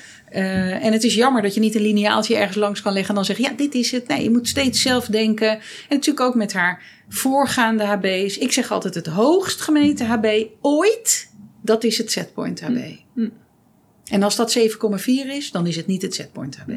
En 0.80 0.92
het 0.92 1.04
is 1.04 1.14
jammer 1.14 1.42
dat 1.42 1.54
je 1.54 1.60
niet 1.60 1.74
een 1.74 1.82
lineaaltje 1.82 2.36
ergens 2.36 2.56
langs 2.56 2.82
kan 2.82 2.92
leggen 2.92 3.10
en 3.10 3.14
dan 3.14 3.24
zeggen, 3.24 3.44
ja, 3.44 3.50
dit 3.56 3.74
is 3.74 3.90
het. 3.90 4.08
Nee, 4.08 4.22
je 4.22 4.30
moet 4.30 4.48
steeds 4.48 4.82
zelf 4.82 5.06
denken. 5.06 5.50
En 5.50 5.60
natuurlijk 5.88 6.20
ook 6.20 6.34
met 6.34 6.52
haar 6.52 6.82
voorgaande 7.08 7.84
HB's. 7.84 8.38
Ik 8.38 8.52
zeg 8.52 8.70
altijd 8.70 8.94
het 8.94 9.06
hoogst 9.06 9.60
gemeten 9.60 10.06
HB 10.06 10.44
ooit, 10.60 11.29
dat 11.70 11.84
is 11.84 11.98
het 11.98 12.10
setpoint 12.10 12.60
HB. 12.60 12.96
En 14.04 14.22
als 14.22 14.36
dat 14.36 14.58
7,4 14.58 15.04
is, 15.06 15.50
dan 15.50 15.66
is 15.66 15.76
het 15.76 15.86
niet 15.86 16.02
het 16.02 16.14
setpoint 16.14 16.56
HB. 16.56 16.72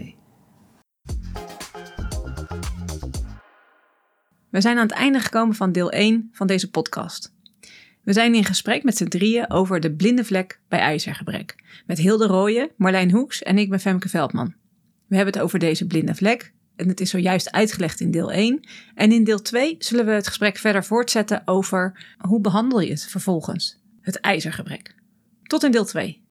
We 4.50 4.62
zijn 4.62 4.78
aan 4.78 4.88
het 4.88 4.92
einde 4.92 5.20
gekomen 5.20 5.56
van 5.56 5.72
deel 5.72 5.92
1 5.92 6.30
van 6.32 6.48
deze 6.48 6.70
podcast. 6.70 7.34
We 8.04 8.14
zijn 8.14 8.36
in 8.36 8.46
gesprek 8.46 8.84
met 8.84 8.98
z'n 8.98 9.08
drieën 9.08 9.50
over 9.50 9.80
de 9.80 9.94
blinde 9.96 10.24
vlek 10.24 10.60
bij 10.68 10.80
ijzergebrek. 10.80 11.56
Met 11.86 11.98
Hilde 11.98 12.28
Rooyen, 12.28 12.72
Marlijn 12.78 13.12
Hoeks 13.12 13.44
en 13.44 13.58
ik 13.58 13.70
ben 13.70 13.80
Femke 13.80 14.10
Veldman. 14.10 14.56
We 15.08 15.16
hebben 15.16 15.34
het 15.34 15.44
over 15.44 15.60
deze 15.60 15.88
blinde 15.88 16.16
vlek 16.16 16.54
en 16.76 16.88
het 16.88 17.00
is 17.00 17.10
zojuist 17.10 17.52
uitgelegd 17.52 18.00
in 18.00 18.12
deel 18.12 18.32
1. 18.32 18.68
En 18.96 19.12
in 19.12 19.24
deel 19.24 19.42
2 19.42 19.76
zullen 19.80 20.06
we 20.06 20.12
het 20.12 20.28
gesprek 20.28 20.58
verder 20.58 20.84
voortzetten 20.84 21.42
over 21.46 22.06
hoe 22.18 22.42
behandel 22.42 22.80
je 22.80 22.90
het 22.90 23.06
vervolgens, 23.06 23.83
het 24.04 24.20
ijzergebrek. 24.20 24.96
Tot 25.44 25.64
in 25.64 25.72
deel 25.72 25.86
2. 25.86 26.28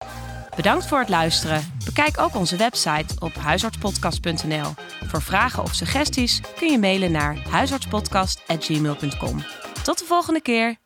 Bedankt 0.57 0.87
voor 0.87 0.99
het 0.99 1.09
luisteren. 1.09 1.73
Bekijk 1.85 2.19
ook 2.19 2.35
onze 2.35 2.57
website 2.57 3.15
op 3.19 3.35
huisartspodcast.nl. 3.35 4.73
Voor 5.07 5.23
vragen 5.23 5.63
of 5.63 5.75
suggesties 5.75 6.41
kun 6.57 6.71
je 6.71 6.79
mailen 6.79 7.13
naar 7.13 7.37
huisartspodcast.gmail.com. 7.49 9.45
Tot 9.83 9.99
de 9.99 10.05
volgende 10.05 10.41
keer. 10.41 10.77